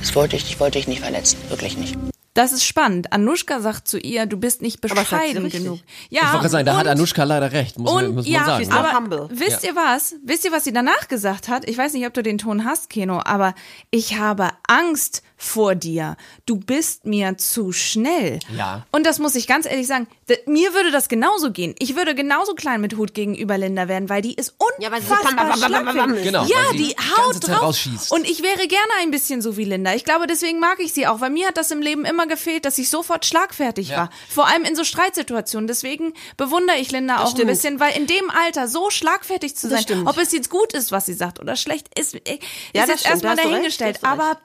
[0.00, 1.38] das wollte ich, ich wollte dich nicht verletzen.
[1.48, 1.96] Wirklich nicht.
[2.34, 3.12] Das ist spannend.
[3.12, 5.80] Anushka sagt zu ihr, du bist nicht bescheiden genug.
[6.08, 8.38] Ich wollte gerade sagen, da hat und- Anushka leider recht, muss, man, Und muss ja,
[8.38, 8.64] man sagen.
[8.64, 9.28] she's not aber humble.
[9.32, 10.14] wisst ihr was?
[10.24, 11.68] Wisst ihr, was sie danach gesagt hat?
[11.68, 13.54] Ich weiß nicht, ob du den Ton hast, Keno, aber
[13.90, 16.16] ich habe Angst vor dir.
[16.46, 18.38] Du bist mir zu schnell.
[18.56, 18.86] Ja.
[18.92, 20.06] Und das muss ich ganz ehrlich sagen.
[20.46, 21.74] Mir würde das genauso gehen.
[21.80, 25.10] Ich würde genauso klein mit Hut gegenüber Linda werden, weil die ist Ja, weil sie
[25.10, 26.14] unfassbar.
[26.22, 27.62] Genau, Ja, weil sie die die ganze haut Zeit drauf.
[27.62, 28.12] rausschießt.
[28.12, 29.94] Und ich wäre gerne ein bisschen so wie Linda.
[29.94, 32.64] Ich glaube, deswegen mag ich sie auch, weil mir hat das im Leben immer gefehlt,
[32.64, 34.10] dass ich sofort schlagfertig war.
[34.28, 35.66] Vor allem in so Streitsituationen.
[35.66, 37.48] Deswegen bewundere ich Linda auch ein stimmt.
[37.48, 40.08] bisschen, weil in dem Alter so schlagfertig zu Das sein, stimmt.
[40.08, 42.38] ob es jetzt gut ist, was sie sagt oder schlecht, ist, Ja, ist
[42.74, 43.98] das jetzt stimmt, erstmal dahingestellt.
[44.02, 44.38] Aber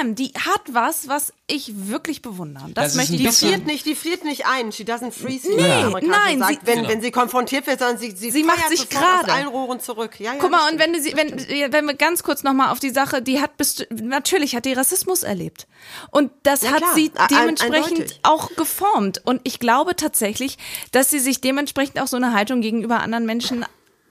[0.00, 2.66] bam, die hat was, was ich wirklich bewundere.
[2.74, 3.52] Das, Das möchte ich sagen.
[3.54, 4.70] friert nicht, die friert nicht ein.
[4.72, 5.48] She doesn't freeze.
[5.48, 6.88] Nee, nein, sagt, sie- wenn, Genau.
[6.88, 9.24] wenn sie konfrontiert wird, sondern sie, sie, Sie macht sich gerade.
[9.24, 10.18] aus allen Rohren zurück.
[10.20, 12.78] Ja, ja, Guck mal, und wenn, du sie, wenn, wenn wir ganz kurz nochmal auf
[12.80, 15.66] die Sache, die hat best natürlich hat die Rassismus erlebt.
[16.10, 18.20] Und das Ja, hat klar, sie dementsprechend eindeutig.
[18.22, 19.20] auch geformt.
[19.24, 20.58] Und ich glaube tatsächlich,
[20.92, 23.64] dass sie sich dementsprechend auch so eine Haltung gegenüber anderen Menschen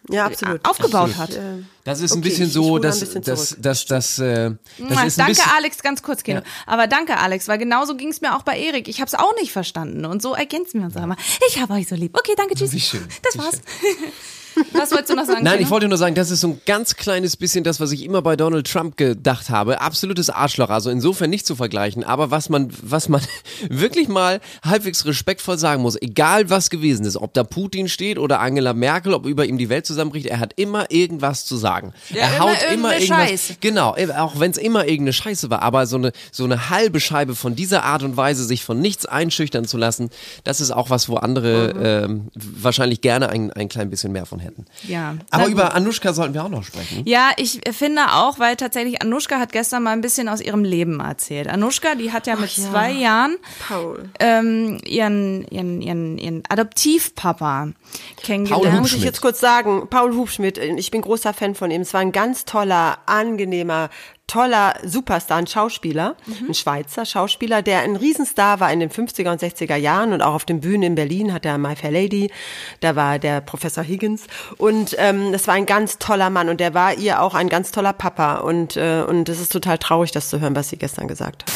[0.10, 0.68] ja, absolut.
[0.68, 1.38] aufgebaut hat.
[1.84, 4.58] Das ist ein Okay, bisschen ich- so, ein dass bisschen das, das, das, äh, das
[4.80, 4.88] ein
[5.18, 6.42] danke, bisschen, Alex, ganz kurz, Kino.
[6.66, 8.88] Aber danke, Alex, weil genauso ging es mir auch bei Erik.
[8.88, 10.06] Ich habe es auch nicht verstanden.
[10.06, 11.18] Und so ergänzen wir uns einmal.
[11.50, 12.18] Ich habe euch so lieb.
[12.18, 12.72] Okay, danke, tschüss.
[12.72, 13.62] Wie schön, Das wie war's.
[14.74, 15.44] Was wolltest du noch sagen?
[15.44, 15.66] Nein, Kino?
[15.66, 18.22] ich wollte nur sagen, das ist so ein ganz kleines bisschen das, was ich immer
[18.22, 19.82] bei Donald Trump gedacht habe.
[19.82, 22.04] Absolutes Arschloch, also insofern nicht zu vergleichen.
[22.04, 23.22] Aber was man, was man
[23.70, 28.40] wirklich mal halbwegs respektvoll sagen muss, egal was gewesen ist, ob da Putin steht oder
[28.40, 31.94] Angela Merkel, ob über ihm die Welt zusammenbricht, er hat immer irgendwas zu sagen.
[32.10, 33.30] Ja, er immer haut immer irgendeine irgendwas.
[33.30, 33.56] Scheiße.
[33.62, 37.36] Genau, auch wenn es immer irgendeine Scheiße war, aber so eine, so eine halbe Scheibe
[37.36, 40.10] von dieser Art und Weise, sich von nichts einschüchtern zu lassen,
[40.44, 44.41] das ist auch was, wo andere ähm, wahrscheinlich gerne ein, ein klein bisschen mehr von
[44.42, 44.66] hätten.
[44.88, 45.16] Ja.
[45.30, 47.04] Aber über Anushka sollten wir auch noch sprechen.
[47.06, 51.00] Ja, ich finde auch, weil tatsächlich Anushka hat gestern mal ein bisschen aus ihrem Leben
[51.00, 51.48] erzählt.
[51.48, 54.10] Anushka, die hat ja mit zwei Jahren Paul.
[54.20, 57.74] ähm, ihren, ihren, ihren, ihren Adoptivpapa Paul
[58.22, 58.82] kennengelernt.
[58.82, 61.82] muss ich jetzt kurz sagen, Paul Hubschmidt, ich bin großer Fan von ihm.
[61.82, 63.90] Es war ein ganz toller, angenehmer,
[64.32, 66.16] toller Superstar, ein Schauspieler,
[66.48, 70.34] ein Schweizer Schauspieler, der ein Riesenstar war in den 50er und 60er Jahren und auch
[70.34, 72.32] auf den Bühnen in Berlin hat er My Fair Lady,
[72.80, 76.74] da war der Professor Higgins und ähm, das war ein ganz toller Mann und der
[76.74, 80.30] war ihr auch ein ganz toller Papa und äh, und es ist total traurig, das
[80.30, 81.52] zu hören, was sie gestern gesagt hat.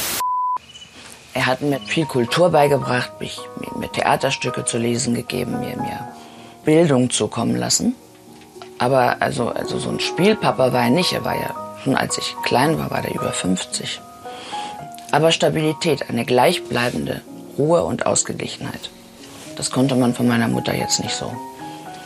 [1.34, 3.40] Er hat mir viel Kultur beigebracht, mich,
[3.78, 6.08] mir Theaterstücke zu lesen gegeben, mir, mir
[6.66, 7.96] Bildung zukommen lassen.
[8.80, 11.14] Aber also, also so ein Spielpapa war er nicht.
[11.14, 14.02] Er war ja, schon als ich klein war, war er über 50.
[15.12, 17.22] Aber Stabilität, eine gleichbleibende
[17.58, 18.90] Ruhe und Ausgeglichenheit.
[19.56, 21.32] Das konnte man von meiner Mutter jetzt nicht so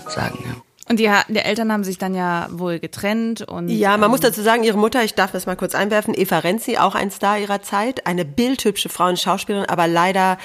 [0.07, 0.37] sagen.
[0.45, 0.61] Ja.
[0.89, 4.19] Und die, die Eltern haben sich dann ja wohl getrennt und Ja, man ähm, muss
[4.19, 7.39] dazu sagen, ihre Mutter, ich darf das mal kurz einwerfen, Eva Renzi, auch ein Star
[7.39, 10.37] ihrer Zeit, eine bildhübsche Frau und Schauspielerin, aber leider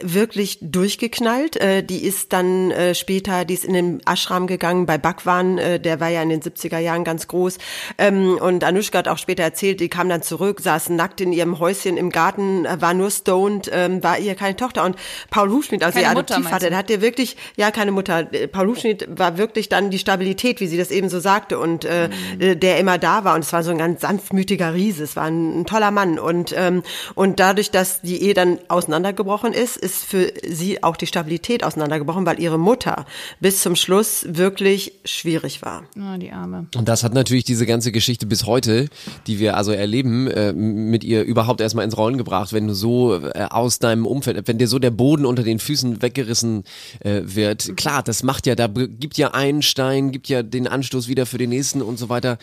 [0.00, 1.56] wirklich durchgeknallt.
[1.56, 5.80] Äh, Die ist dann äh, später, die ist in den Ashram gegangen bei Bhagwan, äh,
[5.80, 7.58] der war ja in den 70er Jahren ganz groß.
[7.98, 11.58] Ähm, Und Anushka hat auch später erzählt, die kam dann zurück, saß nackt in ihrem
[11.58, 14.84] Häuschen im Garten, äh, war nur stoned, ähm, war ihr keine Tochter.
[14.84, 14.96] Und
[15.30, 18.32] Paul Hufschmidt, also ihr Adoptivvater, der hat ihr wirklich, ja, keine Mutter.
[18.32, 21.84] Äh, Paul Hufschmidt war wirklich dann die Stabilität, wie sie das eben so sagte, und
[21.84, 22.08] äh,
[22.38, 23.34] äh, der immer da war.
[23.34, 25.04] Und es war so ein ganz sanftmütiger Riese.
[25.04, 26.18] Es war ein, ein toller Mann.
[26.18, 26.82] Und, ähm,
[27.14, 32.26] und dadurch, dass die Ehe dann auseinandergebrochen ist, ist für sie auch die Stabilität auseinandergebrochen,
[32.26, 33.06] weil ihre Mutter
[33.40, 35.84] bis zum Schluss wirklich schwierig war.
[35.98, 36.66] Ah, die Arme.
[36.76, 38.88] Und das hat natürlich diese ganze Geschichte bis heute,
[39.26, 43.14] die wir also erleben, äh, mit ihr überhaupt erstmal ins Rollen gebracht, wenn du so
[43.14, 46.64] äh, aus deinem Umfeld, wenn dir so der Boden unter den Füßen weggerissen
[47.00, 47.76] äh, wird.
[47.76, 51.38] Klar, das macht ja, da gibt ja einen Stein, gibt ja den Anstoß wieder für
[51.38, 52.36] den nächsten und so weiter.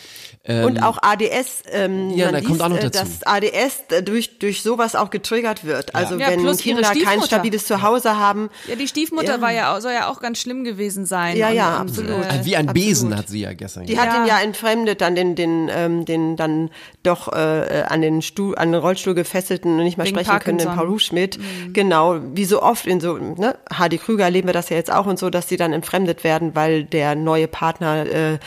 [0.44, 3.00] Ähm, Und auch ADS, ähm, ja, da liest, kommt auch noch äh, dazu.
[3.00, 5.94] dass ADS durch, durch sowas auch getriggert wird.
[5.94, 7.35] Also Ja, wenn plus ihre Kinder kein Stiefmutter.
[7.36, 8.50] Stabiles Zuhause haben.
[8.68, 9.42] Ja, die Stiefmutter Ja.
[9.42, 11.38] war ja, auch- soll ja auch ganz schlimm gewesen sein.
[11.38, 12.26] Ja, und, ja, und, absolut.
[12.26, 13.18] Äh, wie ein Besen absolut.
[13.18, 14.10] hat sie ja gestern Die gesagt.
[14.12, 14.24] hat Ja.
[14.24, 16.70] ihn ja entfremdet, dann den, den, ähm, den dann
[17.04, 20.58] doch äh, an den Stuhl, an den Rollstuhl gefesselten und nicht mehr Wegen sprechen können,
[20.58, 20.76] den Parkinson.
[20.88, 21.40] Paul Hufschmidt.
[21.74, 25.06] Genau, wie so oft in so, ne, Hardy Krüger erleben wir das ja jetzt auch
[25.06, 28.38] und so, dass sie dann entfremdet werden, weil der neue Partner äh,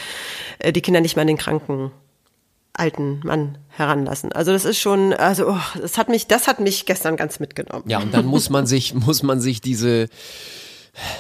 [0.59, 1.91] äh, die Kinder nicht mehr an den kranken
[2.79, 4.33] alten Mann heranlassen.
[4.33, 7.85] Also das ist schon, also oh, das hat mich, das hat mich gestern ganz mitgenommen.
[7.87, 10.09] Ja, und dann muss man sich, muss man sich diese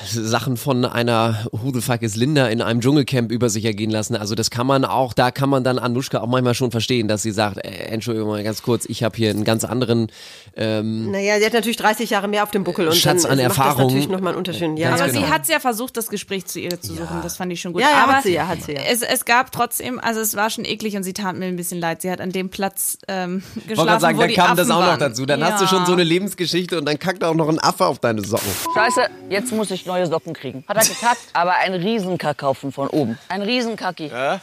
[0.06, 4.16] Sachen von einer Who the fuck is Linda in einem Dschungelcamp über sich ergehen lassen.
[4.16, 7.22] Also das kann man auch, da kann man dann Anushka auch manchmal schon verstehen, dass
[7.22, 10.10] sie sagt, äh, Entschuldigung mal ganz kurz, ich habe hier einen ganz anderen
[10.56, 13.38] ähm, Naja, sie hat natürlich 30 Jahre mehr auf dem Buckel und Schatz dann an
[13.38, 13.76] äh, macht Erfahrung.
[13.76, 14.78] das natürlich nochmal einen Unterschied.
[14.78, 15.26] Ja, aber ja, genau.
[15.26, 17.20] sie hat ja versucht, das Gespräch zu ihr zu suchen.
[17.22, 17.82] Das fand ich schon gut.
[17.82, 18.80] Ja, ja, aber hat sie ja, hat sie ja.
[18.90, 21.78] Es, es gab trotzdem, also es war schon eklig und sie tat mir ein bisschen
[21.80, 22.02] leid.
[22.02, 24.56] Sie hat an dem Platz ähm, Ich wollte geschlafen, gerade sagen, wo da die kam
[24.56, 25.00] das Affen auch noch waren.
[25.00, 25.26] dazu.
[25.26, 25.70] Dann hast du Ja.
[25.70, 28.48] schon so eine Lebensgeschichte und dann kackt auch noch ein Affe auf deine Socken.
[28.74, 30.64] Scheiße, jetzt muss ich neue Socken kriegen.
[30.68, 33.18] Hat er gekackt, aber ein Riesenkack kaufen von oben.
[33.28, 34.06] Ein Riesenkacki.
[34.08, 34.40] Ja,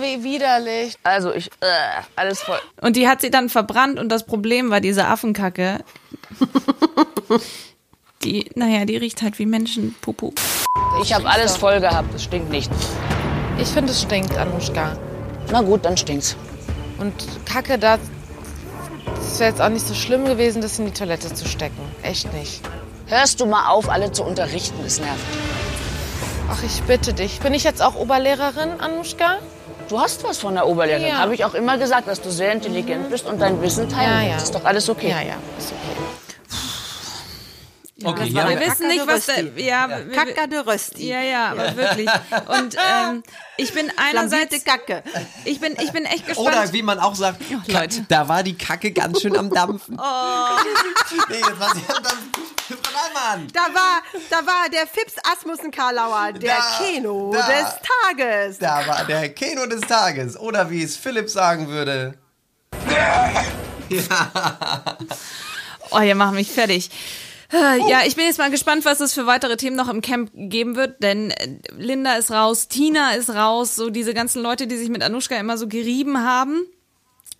[0.00, 0.96] wie widerlich.
[1.02, 2.58] Also ich, äh, alles voll.
[2.80, 5.80] Und die hat sie dann verbrannt und das Problem war diese Affenkacke.
[8.24, 10.34] Die, naja, die riecht halt wie Menschenpopo.
[11.02, 12.70] Ich habe alles voll gehabt, es stinkt nicht.
[13.60, 14.98] Ich finde, es stinkt, Anushka.
[15.52, 16.36] Na gut, dann stinkt's.
[16.98, 17.14] Und
[17.46, 17.98] Kacke, da.
[19.20, 21.80] Es wäre jetzt auch nicht so schlimm gewesen, das in die Toilette zu stecken.
[22.02, 22.60] Echt nicht.
[23.08, 25.24] Hörst du mal auf, alle zu unterrichten, es nervt.
[26.50, 27.40] Ach, ich bitte dich.
[27.40, 29.38] Bin ich jetzt auch Oberlehrerin, Anushka?
[29.88, 31.08] Du hast was von der Oberlehrerin.
[31.08, 31.18] Ja.
[31.18, 34.28] Habe ich auch immer gesagt, dass du sehr intelligent bist und dein Wissen teilen Ja,
[34.28, 34.34] ja.
[34.34, 35.08] Das ist doch alles okay.
[35.08, 36.27] Ja, ja, ist okay.
[38.04, 41.08] Okay, wir hier haben wir, wissen nicht, was da, ja, wir- Kacka de Rösti.
[41.08, 42.08] ja, ja, aber wirklich.
[42.46, 43.24] Und ähm,
[43.56, 45.02] ich bin einerseits, Kacke.
[45.44, 46.48] ich bin, ich bin echt gespannt.
[46.48, 48.06] oder wie man auch sagt, Leute.
[48.08, 49.96] da war die Kacke ganz schön am Dampfen.
[51.28, 52.32] nee, jetzt war sie am Dampfen.
[52.70, 53.48] Reimann.
[53.52, 57.46] Da war, da war der Fips Asmussen Karlauer, der Da, Keno da.
[57.48, 57.74] des
[58.06, 58.58] Tages.
[58.58, 60.38] Da war der Keno des Tages.
[60.38, 62.14] Oder wie es Philipp sagen würde.
[65.90, 66.90] Oh, ihr macht mich fertig.
[67.50, 70.76] Ja, ich bin jetzt mal gespannt, was es für weitere Themen noch im Camp geben
[70.76, 74.90] wird, denn äh, Linda ist raus, Tina ist raus, so diese ganzen Leute, die sich
[74.90, 76.66] mit Anushka immer so gerieben haben.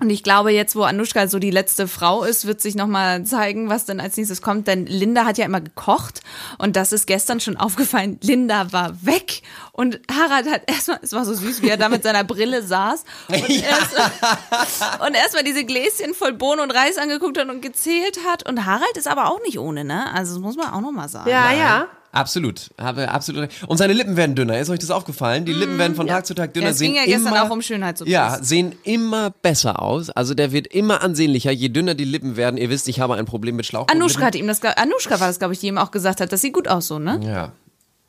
[0.01, 3.69] Und ich glaube, jetzt, wo Anushka so die letzte Frau ist, wird sich nochmal zeigen,
[3.69, 4.69] was denn als nächstes kommt.
[4.69, 6.21] Denn Linda hat ja immer gekocht.
[6.59, 8.19] Und das ist gestern schon aufgefallen.
[8.23, 9.43] Linda war weg.
[9.73, 13.03] Und Harald hat erstmal, es war so süß, wie er da mit seiner Brille saß.
[13.29, 13.97] Und erst-
[15.07, 18.49] und erstmal diese Gläschen voll Bohnen und Reis angeguckt hat und gezählt hat.
[18.49, 20.13] Und Harald ist aber auch nicht ohne, ne?
[20.15, 21.29] Also, das muss man auch nochmal sagen.
[21.29, 21.87] Ja, ja.
[22.19, 23.65] Absolut, habe absolut recht.
[23.69, 24.59] Und seine Lippen werden dünner.
[24.59, 25.45] Ist euch das aufgefallen?
[25.45, 26.67] Die Lippen werden von Tag zu Tag dünner.
[26.67, 28.11] Ja, es ging sehen ja gestern immer, auch um Schönheits-OPs.
[28.11, 30.11] Ja, sehen immer besser aus.
[30.11, 32.57] Also der wird immer ansehnlicher, je dünner die Lippen werden.
[32.57, 33.87] Ihr wisst, ich habe ein Problem mit Schlauch.
[33.89, 36.41] Anushka hat ihm das, Anushka war das, glaube ich, die ihm auch gesagt hat, das
[36.41, 37.21] sieht gut aus so, ne?
[37.23, 37.53] Ja.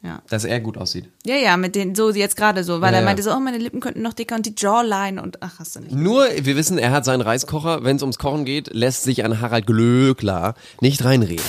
[0.02, 0.22] Ja.
[0.30, 1.10] Dass er gut aussieht.
[1.26, 3.58] Ja, ja, mit den, so jetzt gerade so, weil Ja, er meinte so, oh, meine
[3.58, 5.92] Lippen könnten noch dicker und die Jawline und ach, hast du nicht.
[5.92, 7.84] Nur, wir wissen, er hat seinen Reiskocher.
[7.84, 11.44] Wenn es ums Kochen geht, lässt sich ein Harald Glöckler nicht reinreden.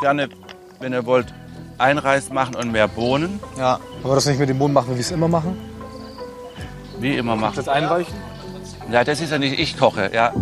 [0.00, 0.28] Gerne,
[0.78, 1.34] wenn ihr wollt,
[1.78, 3.40] ein Reis machen und mehr Bohnen.
[3.56, 5.56] Ja, aber das nicht mit dem Boden machen, wie wir es immer machen.
[6.98, 7.54] Wie immer machen.
[7.56, 8.14] Das einweichen.
[8.90, 10.32] Ja, das ist ja nicht ich koche, ja.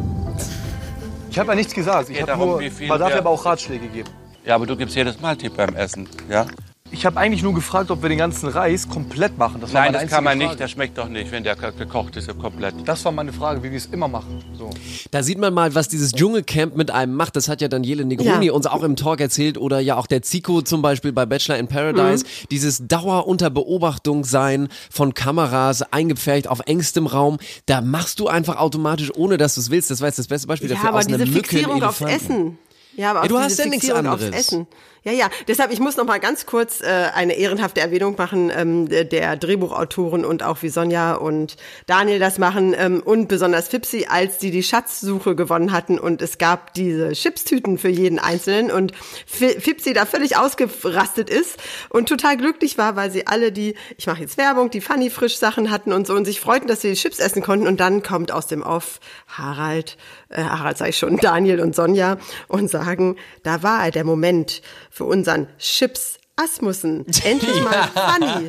[1.30, 2.08] Ich habe ja nichts gesagt.
[2.08, 4.08] Ich habe darum, nur, wie viel man darf ja aber auch Ratschläge geben.
[4.44, 6.46] Ja, aber du gibst jedes Mal Tipp beim Essen, ja.
[6.92, 9.60] Ich habe eigentlich nur gefragt, ob wir den ganzen Reis komplett machen.
[9.60, 10.60] Das war Nein, das kann man einzige nicht.
[10.60, 12.72] Das schmeckt doch nicht, wenn der ge- gekocht ist komplett.
[12.74, 12.84] Frage.
[12.86, 14.42] Das war meine Frage, wie wir es immer machen.
[14.56, 14.70] So.
[15.10, 17.36] Da sieht man mal, was dieses Dschungelcamp mit einem macht.
[17.36, 18.52] Das hat ja Daniele Negroni Ja.
[18.52, 21.66] uns auch im Talk erzählt oder ja auch der Zico zum Beispiel bei Bachelor in
[21.68, 22.24] Paradise.
[22.50, 27.38] Dieses Dauer unter Beobachtung sein von Kameras, eingepfercht auf engstem Raum.
[27.66, 29.90] Da machst du einfach automatisch, ohne dass du es willst.
[29.90, 30.90] Das war jetzt das beste Beispiel Ja, dafür.
[30.90, 32.00] aber diese Fixierung aufs.
[32.00, 32.58] Essen.
[32.96, 34.40] Ja, aber Ja, du diese hast ja nichts Fixierung aufs anderes.
[34.46, 34.66] Essen.
[35.06, 35.30] Ja, ja.
[35.46, 39.04] Deshalb, ich muss noch mal ganz kurz äh, eine ehrenhafte Erwähnung machen ähm, der,
[39.36, 44.50] Drehbuchautoren und auch wie Sonja und Daniel das machen ähm, und besonders Fipsi, als die
[44.50, 48.94] die Schatzsuche gewonnen hatten und es gab diese Chipstüten für jeden Einzelnen und
[49.26, 51.56] Fi- Fipsi da völlig ausgerastet ist
[51.88, 55.36] und total glücklich war, weil sie alle die, ich mache jetzt Werbung, die Funny Frisch
[55.36, 58.02] Sachen hatten und so und sich freuten, dass sie die Chips essen konnten und dann
[58.02, 59.98] kommt aus dem Off Harald,
[60.30, 62.16] äh, Harald ich schon, Daniel und Sonja
[62.48, 63.14] und sagen,
[63.44, 64.62] da war der Moment
[64.96, 67.04] für unseren Chips Asmussen.
[67.22, 68.48] Endlich mal funny.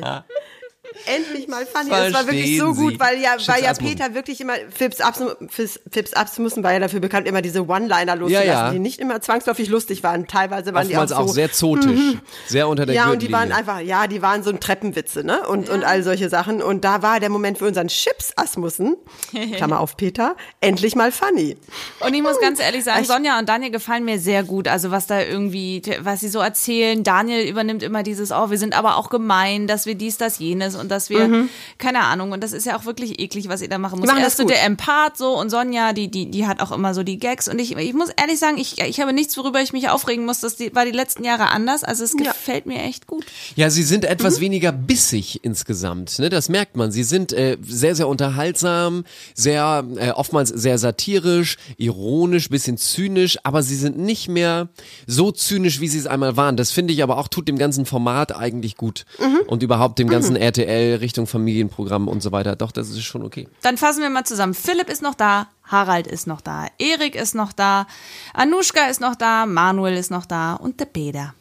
[1.06, 1.90] Endlich mal funny.
[1.90, 5.48] Das war wirklich so Verstehen gut, weil ja, weil ja Peter wirklich immer, Fips Asmussen,
[5.48, 8.70] Fips, Fips Asmussen war ja dafür bekannt, immer diese One-Liner loszulassen, ja.
[8.70, 10.26] die nicht immer zwangsläufig lustig waren.
[10.26, 12.00] Teilweise waren Oftmals die auch auch so, sehr zotisch.
[12.46, 15.46] Sehr unter der ja, und die waren einfach, ja, die waren so ein Treppenwitze, ne?
[15.46, 16.62] Und, und all solche Sachen.
[16.62, 18.96] Und da war der Moment für unseren Chips Asmussen,
[19.56, 21.56] Klammer auf Peter, endlich mal funny.
[22.00, 24.68] Und ich muss ganz ehrlich sagen, Ich- Sonja und Daniel gefallen mir sehr gut.
[24.68, 27.02] Also was da irgendwie, was sie so erzählen.
[27.02, 30.74] Daniel übernimmt immer dieses, oh, wir sind aber auch gemein, dass wir dies, das, jenes
[30.76, 31.48] und dass wir,
[31.78, 32.32] keine Ahnung.
[32.32, 34.06] Und das ist ja auch wirklich eklig, was ihr da machen muss.
[34.08, 34.14] Mhm.
[34.14, 36.94] machen Erst das so der Empath so und Sonja, die, die, die hat auch immer
[36.94, 37.48] so die Gags.
[37.48, 40.40] Und ich, ich muss ehrlich sagen, ich, ich habe nichts, worüber ich mich aufregen muss.
[40.40, 41.84] Das war die letzten Jahre anders.
[41.84, 42.32] Also es Ja.
[42.32, 43.24] gefällt mir echt gut.
[43.56, 44.42] Ja, sie sind etwas Mhm.
[44.42, 46.18] weniger bissig insgesamt.
[46.18, 46.28] Ne?
[46.30, 46.90] Das merkt man.
[46.90, 53.62] Sie sind äh, sehr, sehr unterhaltsam, sehr äh, oftmals sehr satirisch, ironisch, bisschen zynisch, aber
[53.62, 54.68] sie sind nicht mehr
[55.06, 56.56] so zynisch, wie sie es einmal waren.
[56.56, 59.40] Das finde ich aber auch tut dem ganzen Format eigentlich gut Mhm.
[59.46, 62.56] und überhaupt dem ganzen RTL Richtung Familienprogramm und so weiter.
[62.56, 63.48] Doch, das ist schon okay.
[63.62, 64.54] Dann fassen wir mal zusammen.
[64.54, 67.86] Philipp ist noch da, Harald ist noch da, Erik ist noch da,
[68.34, 71.34] Anushka ist noch da, Manuel ist noch da und der Peter.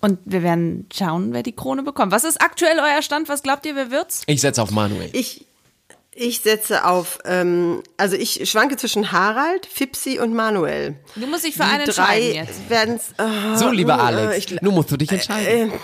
[0.00, 2.10] Und wir werden schauen, wer die Krone bekommt.
[2.10, 3.28] Was ist aktuell euer Stand?
[3.28, 4.22] Was glaubt ihr, wer wird's?
[4.26, 5.10] Ich setze auf Manuel.
[5.12, 5.46] Ich,
[6.12, 10.96] ich setze auf, ähm, also ich schwanke zwischen Harald, Fipsi und Manuel.
[11.14, 12.68] Du musst dich für Die einen entscheiden jetzt.
[12.68, 13.14] werden's.
[13.16, 15.70] äh, So, lieber äh, Alex, ich- nun musst du dich entscheiden.
[15.72, 15.78] Äh,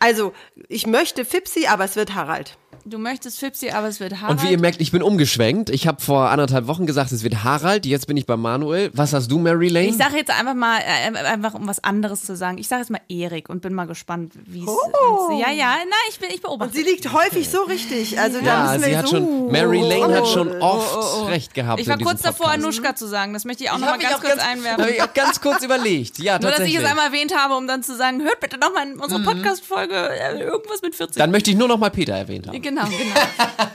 [0.00, 0.32] also,
[0.68, 2.56] ich möchte Fipsi, aber es wird Harald.
[2.84, 4.38] Du möchtest Fipsi, aber es wird Harald.
[4.38, 5.70] Und wie ihr merkt, ich bin umgeschwenkt.
[5.70, 7.84] Ich habe vor anderthalb Wochen gesagt, es wird Harald.
[7.84, 8.90] Jetzt bin ich bei Manuel.
[8.94, 9.88] Was hast du, Mary Lane?
[9.88, 12.58] ich sage jetzt einfach mal, äh, einfach um was anderes zu sagen.
[12.58, 14.68] Ich sage jetzt mal Erik und bin mal gespannt, wie es.
[14.68, 15.38] Oh.
[15.40, 16.78] Ja, ja, nein, ich, bin, ich beobachte.
[16.78, 18.18] Und sie liegt häufig so richtig.
[18.18, 20.64] Also da ja, müssen wir sie hat schon, uh, Mary Lane hat oh, schon oh,
[20.64, 21.24] oft oh, oh.
[21.26, 21.80] recht gehabt.
[21.80, 22.64] Ich war kurz davor, Podcast.
[22.64, 23.34] Anushka zu sagen.
[23.34, 24.82] Das möchte ich auch noch mal ganz auch kurz ganz, einwerfen.
[24.82, 26.18] Habe ich auch ganz kurz überlegt.
[26.18, 28.72] Ja, Nur, dass ich es einmal erwähnt habe, um dann zu sagen, hört bitte noch
[28.72, 31.16] mal in unsere Podcast-Folge äh, irgendwas mit 40.
[31.16, 32.60] Dann möchte ich nur noch mal Peter erwähnt haben.
[32.60, 32.88] Genau, genau.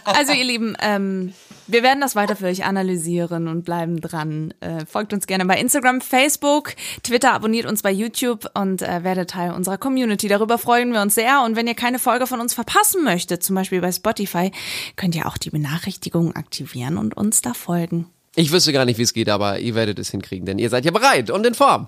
[0.04, 1.34] Also ihr Lieben, ähm,
[1.68, 4.54] wir werden das weiter für euch analysieren und bleiben dran.
[4.60, 9.32] Äh, folgt uns gerne bei Instagram, Facebook, Twitter, abonniert uns bei YouTube und äh, werdet
[9.32, 10.28] Teil unserer Community.
[10.28, 11.42] Darüber freuen wir uns sehr.
[11.44, 14.52] Und wenn ihr keine Folge von uns verpassen möchtet, zum Beispiel bei Spotify,
[14.96, 18.08] könnt ihr auch die Benachrichtigungen aktivieren und uns da folgen.
[18.36, 20.86] Ich wüsste gar nicht, wie es geht, aber ihr werdet es hinkriegen, denn ihr seid
[20.86, 21.88] ja bereit und in Form.